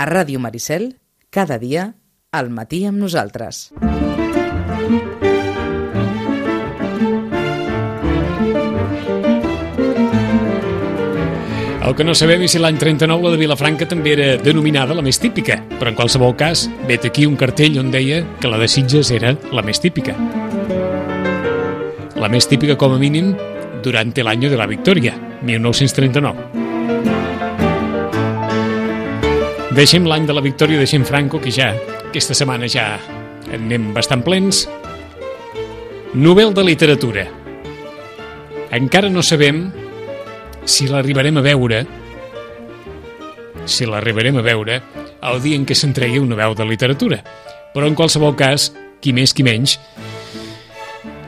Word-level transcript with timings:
A 0.00 0.06
Ràdio 0.08 0.40
Maricel, 0.40 0.94
cada 1.28 1.58
dia, 1.60 1.82
al 2.32 2.48
matí 2.48 2.86
amb 2.88 2.96
nosaltres. 3.02 3.66
El 11.84 11.92
que 11.98 12.06
no 12.06 12.14
sabem 12.16 12.46
és 12.46 12.54
si 12.54 12.62
l'any 12.62 12.80
39 12.80 13.26
la 13.26 13.34
de 13.34 13.42
Vilafranca 13.42 13.90
també 13.90 14.14
era 14.14 14.30
denominada 14.40 14.96
la 14.96 15.04
més 15.04 15.20
típica, 15.20 15.58
però 15.76 15.92
en 15.92 16.00
qualsevol 16.00 16.32
cas, 16.32 16.64
vet 16.88 17.04
aquí 17.04 17.28
un 17.28 17.36
cartell 17.36 17.76
on 17.84 17.92
deia 17.92 18.22
que 18.40 18.48
la 18.48 18.62
de 18.62 18.70
Sitges 18.72 19.12
era 19.12 19.34
la 19.52 19.60
més 19.60 19.84
típica. 19.84 20.16
La 22.16 22.32
més 22.32 22.48
típica, 22.48 22.80
com 22.80 22.96
a 22.96 23.04
mínim, 23.04 23.34
durant 23.84 24.16
l'any 24.16 24.48
de 24.48 24.56
la 24.56 24.70
victòria, 24.70 25.12
1939. 25.44 26.69
Deixem 29.80 30.04
l'any 30.04 30.26
de 30.28 30.34
la 30.36 30.42
victòria, 30.44 30.76
deixem 30.76 31.06
Franco, 31.08 31.38
que 31.40 31.48
ja, 31.48 31.70
aquesta 32.10 32.34
setmana 32.36 32.66
ja 32.68 32.98
anem 33.48 33.94
bastant 33.96 34.20
plens. 34.20 34.66
Nobel 36.12 36.52
de 36.52 36.64
literatura. 36.66 37.22
Encara 38.76 39.08
no 39.08 39.24
sabem 39.24 39.62
si 40.68 40.84
l'arribarem 40.90 41.40
a 41.40 41.44
veure, 41.46 41.78
si 43.64 43.88
l'arribarem 43.88 44.36
a 44.36 44.44
veure, 44.44 44.76
el 45.30 45.40
dia 45.40 45.56
en 45.56 45.64
què 45.64 45.72
s'entregui 45.72 46.20
una 46.20 46.36
veu 46.36 46.52
de 46.58 46.66
literatura. 46.68 47.22
Però 47.72 47.88
en 47.88 47.96
qualsevol 47.96 48.36
cas, 48.36 48.74
qui 49.00 49.14
més 49.16 49.32
qui 49.32 49.46
menys, 49.48 49.78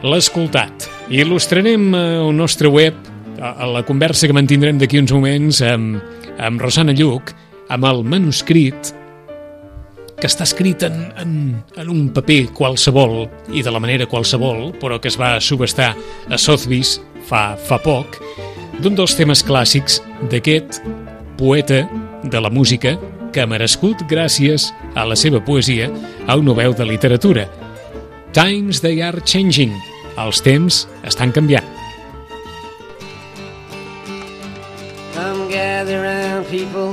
l'ha 0.04 0.20
escoltat. 0.20 0.90
Il·lustrarem 1.08 1.88
al 1.96 2.36
nostre 2.36 2.68
web 2.68 3.00
a 3.40 3.64
la 3.64 3.80
conversa 3.88 4.28
que 4.28 4.36
mantindrem 4.36 4.76
d'aquí 4.76 5.00
uns 5.00 5.16
moments 5.16 5.64
amb, 5.64 6.04
amb 6.36 6.60
Rosana 6.60 6.92
Lluc, 6.92 7.32
amb 7.72 7.88
el 7.88 8.02
manuscrit 8.04 8.92
que 10.20 10.28
està 10.28 10.44
escrit 10.46 10.84
en, 10.86 10.98
en, 11.18 11.30
en 11.80 11.88
un 11.90 12.04
paper 12.14 12.52
qualsevol 12.54 13.24
i 13.50 13.64
de 13.64 13.72
la 13.74 13.80
manera 13.82 14.06
qualsevol, 14.06 14.68
però 14.78 15.00
que 15.02 15.10
es 15.10 15.18
va 15.18 15.34
subestar 15.42 15.92
a 16.30 16.38
Sotheby's 16.38 16.98
fa, 17.26 17.56
fa 17.56 17.80
poc, 17.82 18.20
d'un 18.78 18.94
dels 18.98 19.16
temes 19.18 19.42
clàssics 19.46 19.98
d'aquest 20.30 20.78
poeta 21.40 21.82
de 22.22 22.42
la 22.44 22.52
música 22.52 22.94
que 23.32 23.42
ha 23.42 23.48
merescut, 23.48 24.04
gràcies 24.06 24.68
a 24.94 25.06
la 25.08 25.16
seva 25.16 25.40
poesia, 25.42 25.88
a 26.28 26.36
un 26.36 26.46
Nobel 26.46 26.76
de 26.76 26.86
literatura. 26.86 27.48
Times 28.36 28.80
they 28.84 29.02
are 29.02 29.20
changing. 29.24 29.72
Els 30.20 30.42
temps 30.44 30.84
estan 31.08 31.32
canviant. 31.32 31.66
Come 35.16 35.48
gather 35.48 36.44
people 36.50 36.92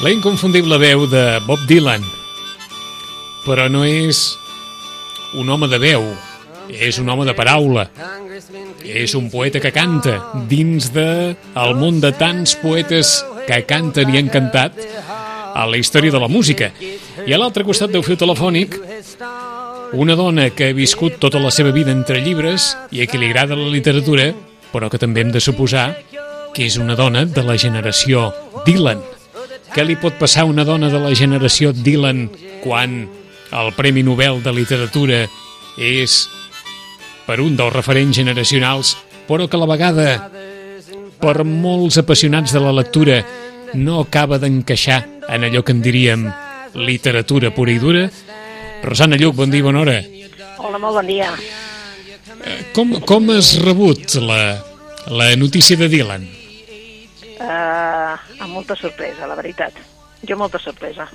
La 0.00 0.08
inconfundible 0.08 0.78
veu 0.80 1.02
de 1.12 1.22
Bob 1.44 1.60
Dylan. 1.68 2.00
Però 3.44 3.66
no 3.68 3.82
és 3.84 4.30
un 5.36 5.50
home 5.52 5.68
de 5.68 5.76
veu, 5.76 6.06
és 6.72 6.96
un 7.02 7.10
home 7.12 7.26
de 7.28 7.34
paraula. 7.36 7.84
És 8.80 9.12
un 9.18 9.28
poeta 9.28 9.60
que 9.60 9.74
canta 9.76 10.14
dins 10.48 10.88
de 10.94 11.36
el 11.36 11.76
món 11.76 12.00
de 12.00 12.14
tants 12.16 12.56
poetes 12.62 13.12
que 13.44 13.60
canten 13.68 14.08
i 14.08 14.22
han 14.22 14.32
cantat 14.32 14.80
a 15.52 15.66
la 15.68 15.76
història 15.76 16.16
de 16.16 16.24
la 16.24 16.32
música. 16.32 16.72
I 16.80 17.36
a 17.36 17.42
l'altre 17.42 17.68
costat 17.68 17.92
del 17.92 18.06
fil 18.06 18.16
telefònic, 18.16 18.80
una 19.92 20.16
dona 20.16 20.48
que 20.48 20.70
ha 20.70 20.80
viscut 20.80 21.20
tota 21.20 21.44
la 21.44 21.52
seva 21.52 21.76
vida 21.76 21.92
entre 21.92 22.24
llibres 22.24 22.72
i 22.88 23.04
a 23.04 23.10
qui 23.10 23.20
li 23.20 23.28
agrada 23.28 23.52
la 23.52 23.68
literatura, 23.68 24.30
però 24.72 24.88
que 24.88 25.02
també 25.02 25.20
hem 25.20 25.36
de 25.36 25.44
suposar 25.44 25.90
que 26.56 26.64
és 26.64 26.80
una 26.80 26.96
dona 26.96 27.28
de 27.28 27.44
la 27.44 27.60
generació 27.60 28.30
Dylan. 28.64 29.09
Què 29.70 29.84
li 29.86 29.96
pot 30.00 30.16
passar 30.18 30.44
a 30.44 30.50
una 30.50 30.64
dona 30.66 30.90
de 30.90 30.98
la 30.98 31.12
generació 31.14 31.70
Dylan 31.72 32.26
quan 32.64 33.04
el 33.54 33.72
Premi 33.76 34.02
Nobel 34.06 34.40
de 34.42 34.52
Literatura 34.54 35.20
és 35.78 36.24
per 37.26 37.38
un 37.42 37.54
dels 37.58 37.74
referents 37.74 38.16
generacionals, 38.18 38.96
però 39.28 39.46
que 39.46 39.58
a 39.58 39.62
la 39.62 39.68
vegada, 39.70 40.08
per 41.22 41.44
molts 41.46 42.00
apassionats 42.02 42.54
de 42.54 42.62
la 42.62 42.74
lectura, 42.74 43.20
no 43.74 44.00
acaba 44.02 44.40
d'encaixar 44.42 45.04
en 45.30 45.46
allò 45.46 45.62
que 45.62 45.76
en 45.76 45.82
diríem 45.84 46.26
literatura 46.74 47.52
pura 47.54 47.70
i 47.70 47.78
dura? 47.78 48.08
Rosana 48.82 49.18
Lluc, 49.20 49.36
bon 49.36 49.50
dia, 49.52 49.62
bona 49.62 49.84
hora. 49.84 50.00
Hola, 50.58 50.78
molt 50.78 50.98
bon 50.98 51.06
dia. 51.06 51.30
Com, 52.74 52.96
com 53.06 53.30
has 53.36 53.54
rebut 53.62 54.16
la, 54.24 54.42
la 55.06 55.34
notícia 55.36 55.76
de 55.76 55.90
Dylan? 55.92 56.39
Uh, 57.40 58.16
amb 58.42 58.52
molta 58.52 58.76
sorpresa, 58.76 59.28
la 59.28 59.38
veritat. 59.38 59.76
Jo 60.28 60.36
molta 60.36 60.60
sorpresa. 60.60 61.06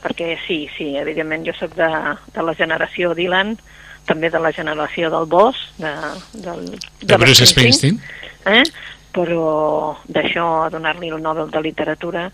Perquè 0.00 0.36
sí, 0.46 0.62
sí, 0.76 0.94
evidentment 0.96 1.44
jo 1.44 1.52
sóc 1.56 1.74
de, 1.76 1.88
de 2.32 2.44
la 2.44 2.54
generació 2.56 3.12
Dylan, 3.16 3.56
també 4.08 4.30
de 4.32 4.40
la 4.40 4.52
generació 4.56 5.10
del 5.12 5.26
Boss, 5.28 5.60
de, 5.76 5.92
del, 6.32 6.64
de, 6.72 7.06
de 7.10 7.18
Bruce 7.20 7.48
Springsteen. 7.50 7.98
Eh? 8.46 8.62
Però 9.12 9.96
d'això 10.08 10.46
a 10.64 10.70
donar-li 10.72 11.10
el 11.12 11.20
Nobel 11.20 11.50
de 11.52 11.60
Literatura 11.64 12.26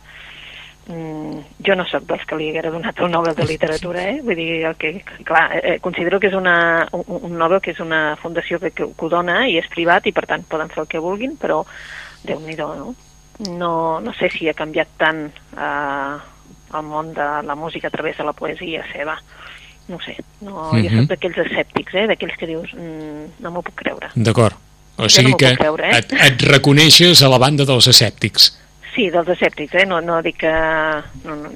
mm, 0.87 1.39
jo 1.67 1.77
no 1.79 1.87
sóc 1.89 2.07
dels 2.09 2.25
que 2.29 2.39
li 2.39 2.51
haguera 2.51 2.73
donat 2.75 2.99
el 3.01 3.11
Nobel 3.11 3.35
de 3.39 3.47
Literatura, 3.49 4.09
eh? 4.11 4.19
Vull 4.23 4.39
dir, 4.39 4.51
el 4.71 4.77
que, 4.79 4.93
clar, 5.27 5.47
eh, 5.59 5.79
considero 5.83 6.21
que 6.21 6.31
és 6.31 6.37
una, 6.39 6.87
un, 6.93 7.07
un 7.31 7.39
Nobel 7.39 7.63
que 7.65 7.75
és 7.75 7.81
una 7.83 8.17
fundació 8.23 8.61
que, 8.63 8.71
que, 8.71 8.91
que 8.91 9.07
ho 9.07 9.11
dona 9.11 9.47
i 9.49 9.57
és 9.63 9.71
privat 9.73 10.07
i 10.07 10.15
per 10.15 10.27
tant 10.31 10.45
poden 10.49 10.71
fer 10.71 10.85
el 10.85 10.91
que 10.91 11.03
vulguin, 11.03 11.39
però 11.41 11.63
déu 12.27 12.43
nhi 12.43 12.59
no? 12.59 12.95
No? 13.49 14.01
No 14.01 14.15
sé 14.15 14.31
si 14.31 14.49
ha 14.49 14.55
canviat 14.55 14.89
tant 14.99 15.27
eh, 15.57 16.17
el 16.73 16.85
món 16.89 17.13
de 17.15 17.29
la 17.47 17.55
música 17.55 17.89
a 17.89 17.95
través 17.95 18.17
de 18.17 18.25
la 18.25 18.33
poesia 18.33 18.85
seva. 18.93 19.19
No 19.89 19.99
sé, 20.01 20.17
no, 20.41 20.73
mm 20.73 20.79
-hmm. 20.79 20.83
jo 20.83 20.97
soc 20.97 21.09
d'aquells 21.09 21.39
escèptics, 21.39 21.95
eh? 21.95 22.07
d'aquells 22.07 22.37
que 22.39 22.47
dius, 22.47 22.73
mm, 22.73 23.43
no 23.43 23.51
m'ho 23.51 23.63
puc 23.63 23.75
creure. 23.75 24.11
D'acord. 24.15 24.55
O 24.97 25.09
sigui 25.09 25.31
no 25.31 25.37
que 25.37 25.57
creure, 25.57 25.91
eh? 25.91 25.99
et, 25.99 26.13
et 26.13 26.43
reconeixes 26.43 27.23
a 27.23 27.29
la 27.29 27.39
banda 27.39 27.65
dels 27.65 27.87
escèptics. 27.89 28.59
Sí, 28.95 29.11
dels 29.11 29.29
escèptics, 29.29 29.75
eh? 29.75 29.87
no, 29.87 30.01
no 30.01 30.23
dic 30.23 30.37
que... 30.39 30.53
No, 31.25 31.35
no, 31.37 31.51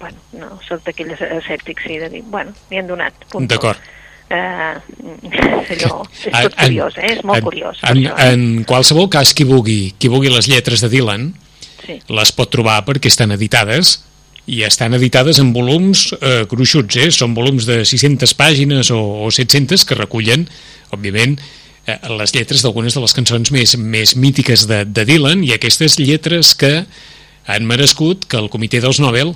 bueno, 0.00 0.18
no, 0.32 0.58
soc 0.66 0.82
d'aquells 0.84 1.20
escèptics, 1.20 1.82
sí, 1.82 1.98
de 1.98 2.08
dir, 2.08 2.22
bueno, 2.22 2.52
m'hi 2.70 2.78
han 2.78 2.86
donat. 2.86 3.14
D'acord. 3.34 3.78
Eh, 4.30 4.74
allò, 5.74 6.04
és 6.06 6.30
tot 6.30 6.52
en, 6.54 6.60
curiós, 6.60 6.98
eh? 7.00 7.08
és 7.16 7.22
molt 7.26 7.40
en, 7.40 7.46
curiós. 7.48 7.80
En, 7.82 7.98
això, 7.98 8.14
eh? 8.14 8.28
en 8.30 8.44
qualsevol 8.68 9.08
cas, 9.10 9.32
qui 9.34 9.46
vulgui, 9.48 9.80
qui 9.98 10.10
vulgui 10.12 10.30
les 10.30 10.46
lletres 10.50 10.84
de 10.84 10.90
Dylan, 10.92 11.32
sí. 11.82 11.98
les 12.14 12.32
pot 12.36 12.52
trobar 12.52 12.78
perquè 12.86 13.10
estan 13.10 13.34
editades 13.34 13.98
i 14.50 14.62
estan 14.66 14.94
editades 14.94 15.40
en 15.42 15.50
volums 15.54 16.08
eh, 16.16 16.44
gruixuts, 16.50 17.00
eh? 17.02 17.08
són 17.14 17.34
volums 17.34 17.66
de 17.66 17.82
600 17.86 18.36
pàgines 18.38 18.92
o, 18.94 19.00
o 19.26 19.32
700 19.34 19.84
que 19.86 19.98
recullen, 19.98 20.46
òbviament, 20.94 21.36
eh, 21.86 21.98
les 22.14 22.34
lletres 22.34 22.62
d'algunes 22.62 22.94
de 22.94 23.02
les 23.02 23.16
cançons 23.16 23.52
més, 23.54 23.76
més 23.78 24.14
mítiques 24.16 24.66
de, 24.70 24.84
de 24.86 25.06
Dylan 25.08 25.44
i 25.46 25.54
aquestes 25.56 25.98
lletres 25.98 26.54
que 26.58 26.84
han 27.50 27.66
merescut 27.66 28.26
que 28.30 28.38
el 28.38 28.50
comitè 28.52 28.82
dels 28.82 29.02
Nobel 29.02 29.34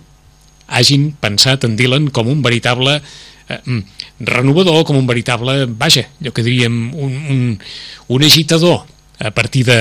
hagin 0.66 1.12
pensat 1.20 1.66
en 1.66 1.76
Dylan 1.76 2.08
com 2.14 2.30
un 2.30 2.42
veritable 2.44 3.00
eh, 3.00 3.60
mm, 3.64 4.03
renovador, 4.20 4.84
com 4.86 4.98
un 4.98 5.06
veritable, 5.06 5.64
vaja, 5.66 6.06
allò 6.20 6.32
que 6.34 6.44
diríem, 6.46 6.78
un, 6.94 7.14
un, 7.34 7.44
un 8.08 8.24
agitador 8.24 8.84
a 9.18 9.30
partir 9.34 9.64
de, 9.66 9.78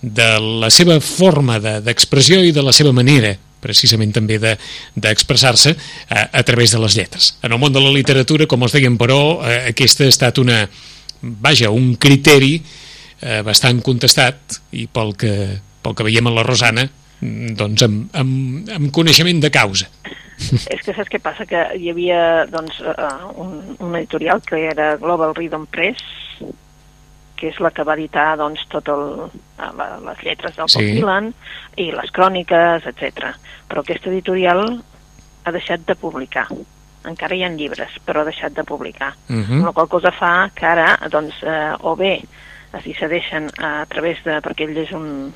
de 0.00 0.28
la 0.62 0.70
seva 0.72 1.00
forma 1.00 1.58
d'expressió 1.60 2.40
de, 2.40 2.48
i 2.48 2.56
de 2.56 2.64
la 2.64 2.72
seva 2.76 2.92
manera 2.96 3.36
precisament 3.60 4.12
també 4.16 4.38
d'expressar-se 4.40 5.74
de, 5.74 5.88
a, 6.08 6.22
a 6.40 6.42
través 6.48 6.72
de 6.72 6.80
les 6.80 6.96
lletres. 6.96 7.34
En 7.44 7.52
el 7.52 7.60
món 7.60 7.74
de 7.74 7.82
la 7.82 7.92
literatura, 7.92 8.48
com 8.48 8.64
els 8.64 8.72
dèiem, 8.72 8.96
però, 9.00 9.20
eh, 9.44 9.58
aquesta 9.74 10.06
ha 10.06 10.12
estat 10.12 10.40
una, 10.40 10.62
vaja, 11.20 11.68
un 11.68 11.92
criteri 12.00 12.54
eh, 12.56 13.42
bastant 13.44 13.82
contestat 13.84 14.60
i 14.72 14.86
pel 14.88 15.12
que, 15.20 15.34
pel 15.84 15.96
que 15.96 16.06
veiem 16.08 16.30
a 16.30 16.34
la 16.38 16.46
Rosana, 16.46 16.86
doncs 17.20 17.82
amb, 17.82 18.08
amb, 18.16 18.68
amb 18.76 18.90
coneixement 18.92 19.40
de 19.42 19.50
causa. 19.50 19.86
És 20.40 20.80
que 20.86 20.94
saps 20.96 21.10
què 21.12 21.20
passa? 21.20 21.44
Que 21.44 21.66
hi 21.76 21.90
havia 21.92 22.46
doncs, 22.48 22.78
uh, 22.80 23.28
un, 23.36 23.76
un 23.78 23.94
editorial 23.98 24.40
que 24.40 24.62
era 24.70 24.94
Global 24.96 25.34
Rhythm 25.36 25.66
Press, 25.70 26.00
que 27.36 27.48
és 27.48 27.60
la 27.60 27.70
que 27.72 27.84
va 27.84 27.94
editar 27.96 28.34
doncs, 28.40 28.64
tot 28.72 28.88
el, 28.92 29.04
la, 29.58 29.88
les 30.08 30.24
lletres 30.24 30.56
del 30.56 30.68
sí. 30.68 30.80
Bob 30.80 30.96
Dylan 30.96 31.30
i 31.76 31.90
les 31.92 32.10
cròniques, 32.16 32.88
etc. 32.88 33.34
Però 33.68 33.84
aquest 33.84 34.08
editorial 34.08 34.64
ha 35.44 35.52
deixat 35.52 35.84
de 35.88 35.96
publicar. 35.96 36.46
Encara 37.08 37.36
hi 37.36 37.44
ha 37.44 37.48
llibres, 37.52 37.94
però 38.04 38.20
ha 38.20 38.28
deixat 38.28 38.52
de 38.56 38.64
publicar. 38.64 39.14
Uh 39.28 39.34
Mhm. 39.34 39.44
-huh. 39.60 39.64
La 39.66 39.72
qual 39.72 39.88
cosa 39.88 40.10
fa 40.12 40.50
que 40.54 40.66
ara, 40.66 40.98
doncs, 41.10 41.34
eh, 41.42 41.72
o 41.80 41.96
bé 41.96 42.22
si 42.84 42.94
cedeixen 42.94 43.48
a 43.58 43.84
través 43.90 44.20
de... 44.24 44.38
perquè 44.44 44.68
ell 44.68 44.78
és 44.78 44.92
un... 44.94 45.32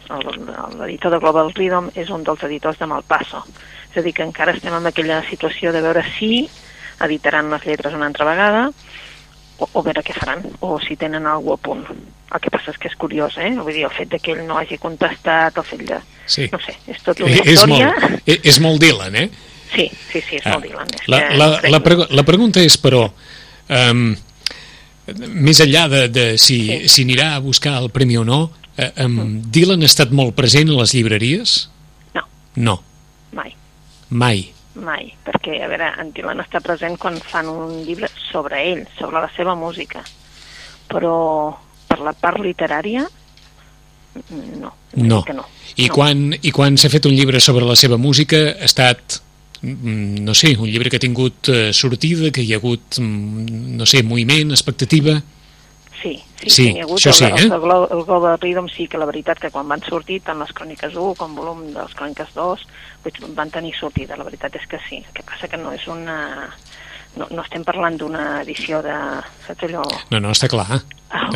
l'editor 0.78 1.14
de 1.14 1.19
Global 1.22 1.50
Rhythm 1.54 1.90
és 1.98 2.10
un 2.14 2.22
dels 2.26 2.44
editors 2.46 2.78
de 2.78 2.86
Malpasso. 2.86 3.42
És 3.90 3.98
a 3.98 4.04
dir, 4.06 4.14
que 4.14 4.26
encara 4.26 4.54
estem 4.54 4.75
en 4.75 4.86
aquella 4.86 5.22
situació 5.28 5.72
de 5.75 5.82
veure 5.82 6.04
si 6.14 6.48
editaran 7.02 7.50
les 7.50 7.66
lletres 7.66 7.94
una 7.94 8.06
altra 8.06 8.26
vegada 8.28 8.69
o, 9.58 9.69
o 9.70 9.82
veure 9.82 10.02
què 10.06 10.14
faran, 10.16 10.44
o 10.60 10.78
si 10.82 10.96
tenen 10.98 11.26
alguna 11.26 11.58
a 11.58 11.62
punt. 11.62 11.86
El 12.34 12.42
que 12.42 12.50
passa 12.50 12.72
és 12.72 12.78
que 12.81 12.90
és 12.90 12.96
curiós, 12.98 13.36
eh? 13.38 13.52
Vull 13.58 13.75
dir, 13.75 13.84
el 13.86 13.94
fet 13.94 14.10
de 14.10 14.19
que 14.22 14.34
ell 14.34 14.44
no 14.46 14.58
hagi 14.58 14.78
contestat, 14.82 15.58
el 15.58 15.66
fet 15.66 15.84
de... 15.90 16.00
Sí. 16.26 16.48
No 16.50 16.58
sé, 16.62 16.75
és 16.90 17.02
tot 17.04 17.20
una 17.22 17.34
és 17.34 17.52
història... 17.54 17.92
Molt, 18.00 18.22
és, 18.26 18.40
és 18.54 18.60
molt 18.64 18.82
Dylan, 18.82 19.19
eh? 19.20 19.28
Sí, 19.75 19.88
sí, 20.10 20.22
sí, 20.22 20.38
és 20.40 20.46
Ah, 20.46 20.56
molt 20.56 20.66
Dylan. 20.66 20.94
La, 21.10 21.20
que 21.20 21.38
la, 21.38 21.48
la, 21.70 21.82
pregu 21.84 22.06
la 22.10 22.25
pregunta 22.26 22.62
és, 22.64 22.78
però, 22.81 23.04
um, 23.69 24.08
més 25.28 25.60
enllà 25.60 25.88
de, 25.88 26.08
de 26.08 26.26
si 26.38 26.58
Sí. 26.66 26.88
si 26.88 27.04
anirà 27.04 27.34
a 27.34 27.40
buscar 27.44 27.76
el 27.82 27.90
premi 27.90 28.16
o 28.16 28.24
no, 28.24 28.50
eh, 28.76 28.90
um, 29.04 29.40
Dylan 29.50 29.82
ha 29.82 29.90
estat 29.90 30.10
molt 30.10 30.34
present 30.34 30.70
a 30.70 30.78
les 30.80 30.94
llibreries? 30.94 31.68
No, 32.14 32.22
No, 32.56 32.82
mai. 33.32 33.54
mai. 34.10 34.50
Mai, 34.74 35.12
perquè, 35.24 35.60
a 35.62 35.68
veure, 35.70 35.92
en 36.02 36.10
Dylan 36.12 36.40
està 36.42 36.60
present 36.60 36.96
quan 36.98 37.20
fan 37.22 37.46
un 37.48 37.84
llibre 37.86 38.08
sobre 38.32 38.58
ell, 38.72 38.88
sobre 38.98 39.20
la 39.20 39.30
seva 39.36 39.54
música, 39.54 40.02
però 40.90 41.54
per 41.86 42.00
la 42.00 42.12
part 42.12 42.40
literària, 42.42 43.04
mm, 44.14 44.60
no. 44.60 44.72
No. 44.94 45.22
Que 45.24 45.32
no. 45.34 45.44
I 45.76 45.88
no. 45.88 45.94
quan, 45.94 46.34
i 46.42 46.50
quan 46.50 46.76
s'ha 46.78 46.88
fet 46.90 47.06
un 47.06 47.14
llibre 47.14 47.40
sobre 47.40 47.64
la 47.66 47.76
seva 47.76 47.96
música 47.98 48.36
ha 48.60 48.64
estat, 48.66 49.20
mm, 49.20 49.23
no 49.64 50.34
sé, 50.34 50.56
un 50.58 50.69
llibre 50.69 50.90
que 50.90 50.96
ha 50.96 51.00
tingut 51.00 51.49
eh, 51.49 51.72
sortida, 51.72 52.31
que 52.31 52.43
hi 52.44 52.52
ha 52.52 52.58
hagut, 52.61 52.99
mm, 53.00 53.76
no 53.78 53.87
sé, 53.87 54.02
moviment, 54.02 54.50
expectativa... 54.52 55.20
Sí, 56.05 56.19
sí, 56.43 56.50
Sí, 56.50 56.64
n'hi 56.75 56.81
ha 56.81 56.84
hagut. 56.84 57.00
el, 57.06 57.12
sí, 57.16 57.25
el, 57.25 57.32
eh? 57.32 57.44
el, 57.46 57.61
Glo- 57.62 57.88
el 57.90 58.02
Global 58.05 58.38
Rhythm 58.38 58.66
sí 58.69 58.84
que 58.93 58.99
la 59.00 59.06
veritat 59.08 59.38
que 59.40 59.49
quan 59.50 59.66
van 59.70 59.81
sortir, 59.88 60.19
tant 60.20 60.37
les 60.43 60.52
cròniques 60.52 60.93
1 60.93 61.14
com 61.16 61.32
volum 61.34 61.62
de 61.72 61.78
les 61.81 61.94
cròniques 61.96 62.34
2, 62.37 62.66
doncs 63.06 63.25
van 63.38 63.49
tenir 63.55 63.72
sortida, 63.78 64.19
la 64.20 64.26
veritat 64.28 64.55
és 64.61 64.66
que 64.69 64.76
sí. 64.88 64.99
El 65.00 65.14
que 65.16 65.25
passa 65.25 65.49
que 65.49 65.56
no 65.56 65.72
és 65.72 65.87
una... 65.88 66.50
No, 67.17 67.28
no 67.31 67.40
estem 67.46 67.62
parlant 67.64 67.96
d'una 67.96 68.43
edició 68.43 68.82
de... 68.82 68.93
Saps 69.46 69.64
allò? 69.69 69.84
No, 70.10 70.19
no, 70.20 70.32
està 70.34 70.49
clar. 70.50 70.82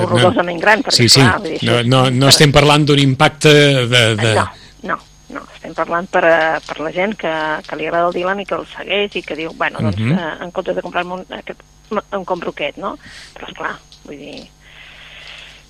horrorosament 0.02 0.58
gran, 0.60 0.82
perquè, 0.82 0.96
sí, 1.04 1.08
sí. 1.08 1.20
clar, 1.22 1.40
dir, 1.44 1.58
no, 1.64 1.76
no, 1.86 2.00
no 2.10 2.28
estem 2.28 2.52
parlant 2.52 2.84
d'un 2.84 2.98
impacte 2.98 3.52
de... 3.88 4.02
de... 4.18 4.32
No, 4.34 4.48
no, 4.90 4.98
no. 5.30 5.42
Estem 5.54 5.74
parlant 5.74 6.06
per, 6.10 6.24
a, 6.24 6.60
per 6.66 6.78
la 6.80 6.92
gent 6.92 7.14
que, 7.16 7.32
que 7.68 7.76
li 7.76 7.86
agrada 7.86 8.08
el 8.08 8.14
Dylan 8.14 8.40
i 8.40 8.46
que 8.46 8.54
el 8.56 8.66
segueix 8.66 9.16
i 9.16 9.22
que 9.22 9.36
diu, 9.36 9.52
bueno, 9.56 9.78
doncs, 9.80 9.98
Mhm. 9.98 10.12
eh, 10.18 10.44
en 10.44 10.50
comptes 10.50 10.76
de 10.76 10.82
comprar-me 10.82 11.14
un, 11.14 11.26
aquest, 11.30 11.60
em 12.12 12.24
compro 12.24 12.50
aquest, 12.50 12.76
no? 12.78 12.96
Però, 13.34 13.48
esclar, 13.48 13.74
vull 14.04 14.16
dir... 14.18 14.46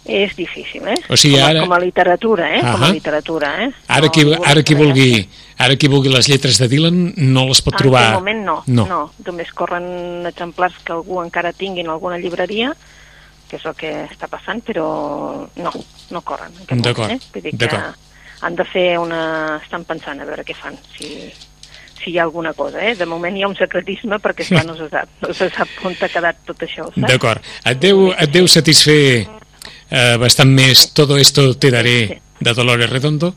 És 0.09 0.33
difícil, 0.39 0.87
eh? 0.89 0.95
O 1.13 1.17
sigui, 1.21 1.37
com, 1.37 1.45
a, 1.45 1.49
ara- 1.51 1.61
com 1.67 1.73
a 1.75 1.79
literatura, 1.83 2.47
eh? 2.57 2.61
Com 2.65 2.83
a 2.87 2.89
literatura, 2.95 3.49
eh? 3.67 3.73
Ara 3.93 4.09
qui, 4.09 4.23
ningú 4.25 4.43
ara 4.47 4.63
qui 4.65 4.75
vulgui 4.79 5.09
ara 5.59 5.77
qui 5.77 5.89
vulgui 5.91 6.09
les 6.09 6.29
lletres 6.31 6.57
de 6.63 6.69
Dylan 6.71 7.13
no 7.19 7.43
les 7.51 7.61
pot 7.61 7.75
En 7.75 7.79
trobar 7.83 8.05
aquest 8.07 8.15
moment 8.23 8.41
no, 8.47 8.55
no. 8.69 8.87
no. 8.89 9.01
Només 9.27 9.51
corren 9.53 10.25
exemplars 10.31 10.79
que 10.87 10.95
algú 10.95 11.21
encara 11.21 11.53
tingui 11.53 11.83
en 11.85 11.91
alguna 11.93 12.17
llibreria, 12.17 12.71
que 13.51 13.57
és 13.59 13.67
el 13.69 13.75
que 13.77 13.91
està 14.07 14.31
passant, 14.33 14.63
però 14.65 14.87
no, 15.57 15.73
no 16.15 16.21
corren. 16.23 16.55
en 16.69 16.81
D'acord, 16.81 17.11
Eh? 17.11 17.19
D'acord. 17.53 17.99
Han 18.43 18.57
de 18.57 18.65
fer 18.65 18.99
una... 18.99 19.59
Estan 19.63 19.85
pensant 19.89 20.21
a 20.21 20.27
veure 20.29 20.45
què 20.47 20.55
fan, 20.57 20.77
si, 20.97 21.29
si 21.99 22.13
hi 22.13 22.19
ha 22.19 22.25
alguna 22.29 22.53
cosa, 22.55 22.83
eh? 22.85 22.95
De 22.99 23.07
moment 23.07 23.37
hi 23.37 23.43
ha 23.43 23.51
un 23.51 23.57
secretisme 23.59 24.21
perquè, 24.23 24.47
esclar, 24.47 24.65
no 24.69 24.77
se 24.79 24.89
sap, 24.93 25.11
no 25.25 25.35
se 25.35 25.51
sap 25.55 25.69
on 25.89 25.97
ha 25.99 26.11
quedat 26.13 26.41
tot 26.47 26.63
això, 26.67 26.87
saps? 26.93 27.05
D'acord. 27.09 27.51
Et, 27.65 27.79
deu, 27.83 28.09
et 28.15 28.33
deu 28.35 28.49
satisfer 28.51 29.01
eh, 29.25 30.17
bastant 30.21 30.51
més 30.55 30.89
Todo 30.95 31.19
esto 31.19 31.51
te 31.59 31.71
daré 31.75 31.99
de 32.41 32.55
Dolores 32.55 32.91
Redondo? 32.91 33.35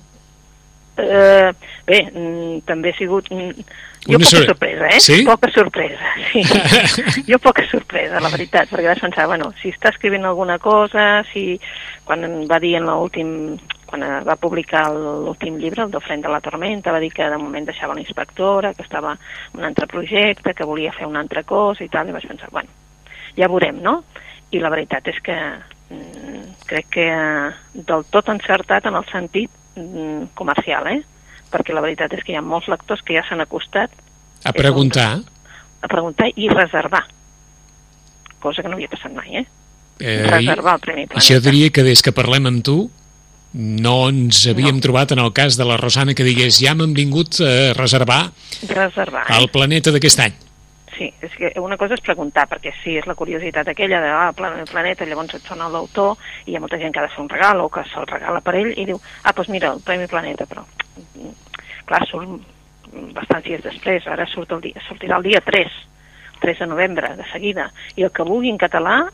Eh, 1.02 1.50
bé, 1.88 2.04
mm, 2.12 2.60
també 2.68 2.92
ha 2.94 2.98
sigut... 3.00 3.32
mm, 3.32 3.64
Jo 4.02 4.16
Una 4.18 4.26
poca 4.26 4.30
sor- 4.32 4.46
sorpresa, 4.50 4.88
eh? 4.88 5.00
Sí? 5.00 5.24
Poca 5.24 5.50
sorpresa, 5.54 6.08
sí. 6.32 6.42
jo 7.30 7.38
poca 7.38 7.62
sorpresa, 7.70 8.18
la 8.20 8.32
veritat, 8.34 8.66
perquè 8.72 8.88
vaig 8.90 9.02
pensar, 9.04 9.28
bueno, 9.30 9.52
si 9.62 9.70
està 9.70 9.92
escrivint 9.94 10.26
alguna 10.26 10.58
cosa, 10.58 11.22
si... 11.30 11.60
Quan 12.04 12.26
va 12.50 12.58
dir 12.60 12.76
en 12.80 12.90
l'últim... 12.90 13.30
Quan 13.92 14.06
eh, 14.08 14.20
va 14.24 14.38
publicar 14.40 14.86
l'últim 14.96 15.58
llibre, 15.60 15.84
el 15.84 15.92
d'Ofrent 15.92 16.24
de 16.24 16.32
la 16.32 16.40
Tormenta, 16.44 16.94
va 16.96 17.02
dir 17.04 17.12
que 17.12 17.28
de 17.28 17.40
moment 17.40 17.68
deixava 17.68 17.96
la 17.98 18.04
inspectora, 18.04 18.74
que 18.74 18.86
estava 18.86 19.18
en 19.18 19.60
un 19.60 19.68
altre 19.68 19.88
projecte, 19.92 20.54
que 20.56 20.68
volia 20.68 20.94
fer 20.96 21.10
una 21.10 21.20
altra 21.20 21.44
cosa 21.44 21.84
i 21.84 21.90
tal, 21.92 22.08
i 22.08 22.16
vaig 22.16 22.28
pensar, 22.30 22.48
bueno, 22.56 22.72
ja 23.36 23.52
veurem, 23.52 23.82
no? 23.84 23.98
I 24.52 24.64
la 24.64 24.72
veritat 24.72 25.12
és 25.12 25.20
que 25.24 25.36
mm, 25.36 26.44
crec 26.72 26.92
que 26.96 27.08
eh, 27.12 27.52
del 27.76 28.08
tot 28.12 28.32
encertat 28.32 28.88
en 28.88 28.96
el 29.00 29.08
sentit 29.12 29.52
mm, 29.76 30.32
comercial, 30.40 30.88
eh? 30.92 31.02
Perquè 31.52 31.76
la 31.76 31.84
veritat 31.84 32.14
és 32.16 32.24
que 32.24 32.32
hi 32.32 32.40
ha 32.40 32.46
molts 32.46 32.72
lectors 32.72 33.04
que 33.04 33.18
ja 33.18 33.26
s'han 33.28 33.44
acostat 33.44 33.92
A 34.48 34.54
preguntar, 34.56 35.20
a 35.82 35.88
preguntar 35.88 36.32
i 36.34 36.48
reservar. 36.50 37.04
Cosa 38.40 38.64
que 38.64 38.72
no 38.72 38.80
havia 38.80 38.90
passat 38.90 39.14
mai, 39.14 39.44
eh? 39.44 39.46
eh, 40.02 40.26
Reservar 40.26 40.76
el 40.76 40.82
Premi 40.82 41.06
Planeta. 41.06 41.22
això 41.22 41.40
diria 41.44 41.70
que 41.70 41.84
des 41.86 42.02
que 42.02 42.14
parlem 42.16 42.50
amb 42.50 42.64
tu 42.66 42.78
no 43.54 44.10
ens 44.10 44.46
havíem 44.48 44.76
No. 44.78 44.82
trobat 44.82 45.12
en 45.12 45.20
el 45.20 45.34
cas 45.34 45.58
de 45.58 45.66
la 45.66 45.78
Rosana 45.78 46.14
que 46.14 46.24
digués 46.24 46.60
ja 46.62 46.74
m'han 46.76 46.94
vingut 46.94 47.42
a 47.42 47.74
reservar 47.74 48.32
Reservar, 48.70 49.26
el 49.40 49.50
planeta 49.50 49.92
d'aquest 49.92 50.20
any. 50.20 50.34
Sí, 50.98 51.08
és 51.22 51.32
que 51.34 51.52
una 51.60 51.78
cosa 51.78 51.96
és 51.96 52.02
preguntar, 52.04 52.48
perquè 52.48 52.74
sí, 52.84 52.98
és 53.00 53.08
la 53.08 53.16
curiositat 53.16 53.68
aquella 53.68 54.00
de 54.04 54.10
ah, 54.12 54.32
Plan- 54.36 54.64
Planeta, 54.70 55.06
llavors 55.06 55.34
et 55.34 55.42
sona 55.48 55.68
l'autor 55.72 56.18
i 56.46 56.52
hi 56.52 56.56
ha 56.56 56.60
molta 56.62 56.78
gent 56.78 56.94
que 56.94 57.00
ha 57.00 57.08
de 57.08 57.10
fer 57.14 57.22
un 57.24 57.30
regal 57.30 57.60
o 57.64 57.70
que 57.70 57.82
se'l 57.90 58.06
regala 58.08 58.42
per 58.42 58.56
ell 58.60 58.74
i 58.78 58.86
diu, 58.86 59.00
ah, 59.24 59.32
doncs 59.34 59.50
mira, 59.50 59.72
el 59.74 59.82
Premi 59.82 60.06
Planeta, 60.08 60.46
però 60.46 60.64
clar, 61.88 62.04
surt 62.08 62.30
bastants 63.16 63.46
dies 63.48 63.64
després, 63.64 64.06
ara 64.08 64.28
surt 64.28 64.52
el 64.52 64.62
dia, 64.62 64.82
sortirà 64.88 65.18
el 65.18 65.24
dia 65.24 65.42
3, 65.42 65.72
3 66.42 66.60
de 66.60 66.68
novembre, 66.68 67.16
de 67.18 67.26
seguida, 67.32 67.72
i 67.96 68.04
el 68.04 68.12
que 68.12 68.24
vulgui 68.28 68.50
en 68.52 68.58
català, 68.62 69.06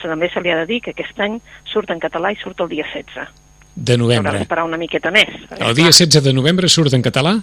també 0.00 0.28
se 0.30 0.40
li 0.40 0.50
ha 0.52 0.56
de 0.60 0.66
dir 0.68 0.80
que 0.84 0.90
aquest 0.92 1.18
any 1.20 1.38
surt 1.64 1.90
en 1.90 1.98
català 2.00 2.30
i 2.32 2.36
surt 2.36 2.60
el 2.60 2.68
dia 2.68 2.84
16. 2.92 3.28
De 3.74 3.94
Haurà 3.94 4.02
novembre. 4.04 4.38
d'esperar 4.38 4.64
una 4.64 4.76
miqueta 4.76 5.10
més. 5.10 5.28
perquè, 5.48 5.60
El 5.66 5.74
dia 5.74 5.84
clar, 5.90 5.92
16 5.98 6.22
de 6.24 6.32
novembre 6.32 6.68
surt 6.68 6.92
en 6.94 7.02
català? 7.02 7.40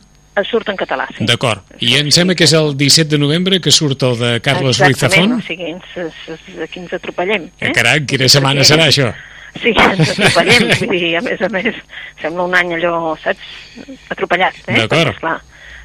Surt 0.49 0.69
en 0.69 0.77
català, 0.79 1.07
sí. 1.17 1.25
D'acord. 1.27 1.61
I 1.83 1.97
em 1.99 2.09
sembla 2.09 2.33
que 2.35 2.45
és 2.45 2.53
el 2.53 2.71
17 2.77 3.09
de 3.09 3.17
novembre 3.19 3.59
que 3.59 3.69
surt 3.69 4.01
el 4.07 4.17
de 4.17 4.39
Carlos 4.41 4.79
Ruiz 4.79 4.95
Exactament, 4.95 5.33
Zafón? 5.33 5.43
o 5.43 5.45
sigui, 5.45 5.71
ens, 5.71 5.83
ens, 6.29 6.61
aquí 6.63 6.79
ens 6.79 6.93
atropellem. 6.93 7.49
Eh, 7.59 7.71
carai, 7.75 8.05
quina 8.07 8.29
setmana 8.31 8.63
serà 8.63 8.87
això? 8.87 9.09
Sí, 9.59 9.73
ens 9.75 10.09
atropellem, 10.13 10.69
vull 10.87 10.95
dir, 10.97 11.17
a 11.17 11.21
més 11.21 11.41
a 11.41 11.49
més, 11.49 11.75
sembla 12.21 12.45
un 12.47 12.55
any 12.55 12.71
allò, 12.77 13.17
saps, 13.19 13.43
atropellat, 14.09 14.55
eh? 14.67 14.77
D'acord. 14.87 15.19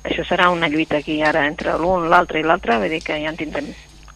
Això 0.06 0.22
serà 0.28 0.46
una 0.54 0.68
lluita 0.70 0.98
aquí 1.02 1.18
ara 1.26 1.42
entre 1.48 1.74
l'un, 1.82 2.06
l'altre 2.08 2.38
i 2.38 2.44
l'altre, 2.46 2.78
vull 2.78 2.88
dir 2.94 3.02
que 3.02 3.18
ja 3.18 3.28
en 3.32 3.36
tindrem 3.36 3.66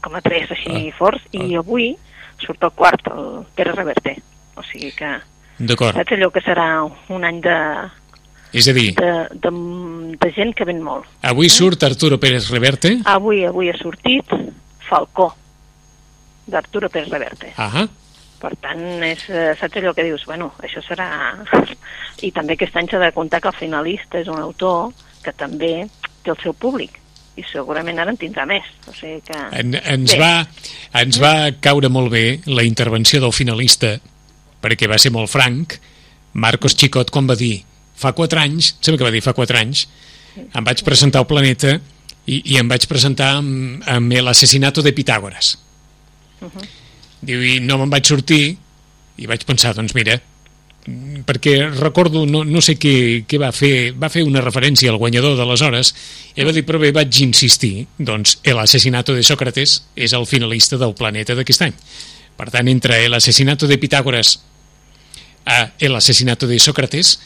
com 0.01 0.15
a 0.15 0.21
tres 0.23 0.49
així 0.55 0.93
Ah. 0.93 0.95
forts, 0.97 1.25
i 1.33 1.57
avui 1.59 1.97
surt 2.39 2.63
el 2.63 2.71
quart, 2.71 3.03
el 3.11 3.45
Pere 3.57 3.73
Reverte. 3.75 4.15
O 4.55 4.63
sigui 4.63 4.93
que, 4.95 5.11
D'acord. 5.61 5.95
saps 5.97 6.13
allò 6.17 6.31
que 6.33 6.41
serà 6.45 6.67
un 7.13 7.25
any 7.29 7.41
de, 7.45 7.57
És 8.57 8.67
a 8.69 8.73
dir, 8.75 8.95
de, 8.97 9.13
de, 9.45 9.51
de 10.19 10.31
gent 10.35 10.55
que 10.57 10.65
ven 10.65 10.81
molt. 10.83 11.05
avui 11.23 11.49
surt 11.53 11.83
Arturo 11.87 12.19
Pérez 12.19 12.49
Reverte. 12.51 12.97
Avui, 13.05 13.45
avui 13.47 13.69
ha 13.71 13.77
sortit 13.79 14.25
Falcó, 14.89 15.29
d'Arturo 16.47 16.89
Pérez 16.89 17.11
Reverte. 17.13 17.53
Ah, 17.57 17.87
Per 18.41 18.55
tant, 18.57 18.81
és, 19.05 19.21
eh, 19.29 19.51
saps 19.61 19.77
allò 19.77 19.93
que 19.93 20.03
dius? 20.07 20.23
Bueno, 20.25 20.55
això 20.65 20.81
serà... 20.81 21.37
I 22.25 22.31
també 22.33 22.55
aquest 22.57 22.75
any 22.81 22.87
s'ha 22.89 22.99
de 23.03 23.11
comptar 23.13 23.39
que 23.45 23.51
el 23.53 23.59
finalista 23.59 24.17
és 24.19 24.29
un 24.33 24.39
autor 24.41 24.95
que 25.23 25.33
també 25.37 25.85
té 26.25 26.31
el 26.33 26.39
seu 26.41 26.55
públic. 26.57 26.97
i 27.37 27.45
segurament 27.47 27.99
ara 28.01 28.11
en 28.11 28.17
tindrà 28.17 28.45
més. 28.49 28.65
O 28.89 28.93
sigui 28.93 29.21
que... 29.25 29.37
En, 29.61 29.75
ens, 29.77 30.13
Bé. 30.13 30.19
va, 30.19 30.47
ens 31.01 31.21
va 31.23 31.35
caure 31.61 31.89
molt 31.89 32.11
bé 32.13 32.41
la 32.47 32.65
intervenció 32.67 33.21
del 33.21 33.33
finalista, 33.33 33.95
perquè 34.63 34.89
va 34.91 34.99
ser 35.01 35.13
molt 35.15 35.31
franc, 35.33 35.79
Marcos 36.33 36.77
Chicot, 36.79 37.11
quan 37.11 37.27
va 37.29 37.37
dir 37.39 37.61
fa 38.01 38.13
4 38.17 38.41
anys, 38.41 38.75
sembla 38.81 39.01
que 39.01 39.09
va 39.09 39.15
dir 39.15 39.25
fa 39.25 39.35
4 39.37 39.59
anys, 39.61 39.87
em 40.37 40.65
vaig 40.65 40.85
presentar 40.87 41.23
al 41.23 41.29
Planeta 41.29 41.75
i, 42.27 42.41
i 42.55 42.59
em 42.61 42.69
vaig 42.71 42.87
presentar 42.89 43.35
amb, 43.41 43.83
amb 43.89 44.17
l'assassinato 44.23 44.85
de 44.87 44.95
Pitàgores. 44.97 45.57
Diu, 47.21 47.43
i 47.45 47.59
no 47.61 47.81
me'n 47.81 47.93
vaig 47.93 48.09
sortir 48.09 48.45
i 49.21 49.29
vaig 49.29 49.45
pensar, 49.45 49.75
doncs 49.77 49.93
mira, 49.97 50.17
perquè 51.29 51.55
recordo, 51.75 52.25
no, 52.27 52.41
no 52.49 52.63
sé 52.65 52.77
què, 52.81 53.25
què 53.29 53.41
va 53.41 53.51
fer, 53.53 53.93
va 53.93 54.09
fer 54.09 54.23
una 54.25 54.41
referència 54.41 54.91
al 54.93 55.01
guanyador 55.03 55.37
d'aleshores, 55.37 55.93
i 56.37 56.47
va 56.47 56.55
dir, 56.57 56.65
però 56.65 56.81
bé, 56.81 56.93
vaig 56.97 57.21
insistir, 57.27 57.85
doncs 57.99 58.39
l'assassinato 58.49 59.15
de 59.17 59.27
Sócrates 59.27 59.77
és 59.95 60.17
el 60.17 60.25
finalista 60.31 60.81
del 60.81 60.97
planeta 60.97 61.37
d'aquest 61.37 61.67
any. 61.69 61.77
Per 62.41 62.49
tant, 62.49 62.71
entre 62.73 63.03
l'assassinato 63.13 63.69
de 63.69 63.77
Pitàgores 63.77 64.39
a 65.47 65.71
l'assassinato 65.89 66.47
de 66.47 66.59
Sócrates, 66.59 67.19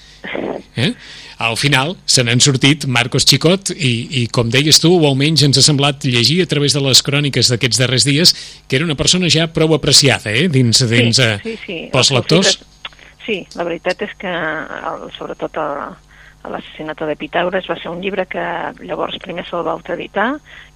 eh? 0.77 0.93
al 1.39 1.57
final 1.59 1.97
se 2.07 2.23
n'han 2.25 2.41
sortit 2.41 2.87
Marcos 2.87 3.25
Chicot 3.27 3.73
i, 3.75 4.23
i 4.23 4.27
com 4.31 4.49
deies 4.51 4.79
tu, 4.81 4.93
o 4.95 5.07
almenys 5.09 5.43
ens 5.47 5.59
ha 5.59 5.65
semblat 5.67 6.05
llegir 6.07 6.41
a 6.45 6.47
través 6.51 6.77
de 6.77 6.83
les 6.85 7.03
cròniques 7.03 7.51
d'aquests 7.51 7.81
darrers 7.83 8.07
dies 8.07 8.33
que 8.69 8.79
era 8.79 8.87
una 8.87 8.95
persona 8.95 9.29
ja 9.29 9.49
prou 9.53 9.75
apreciada 9.75 10.31
eh? 10.33 10.47
dins, 10.49 10.85
dins 10.89 11.19
sí, 11.19 11.27
eh, 11.27 11.41
sí, 11.43 11.57
sí. 11.67 11.79
pels 11.93 12.11
El 12.13 12.21
lectors. 12.21 12.59
Sí, 13.25 13.39
la 13.57 13.65
veritat 13.65 14.03
és 14.05 14.11
que, 14.21 14.31
el, 14.31 15.07
sobretot 15.19 15.57
el- 15.57 15.95
l'assassinat 16.51 17.01
de 17.09 17.17
Pitàgores 17.17 17.69
va 17.71 17.77
ser 17.81 17.91
un 17.91 18.01
llibre 18.03 18.27
que 18.31 18.45
llavors 18.85 19.17
primer 19.23 19.45
se'l 19.49 19.65
va 19.67 19.75
autoeditar 19.77 20.27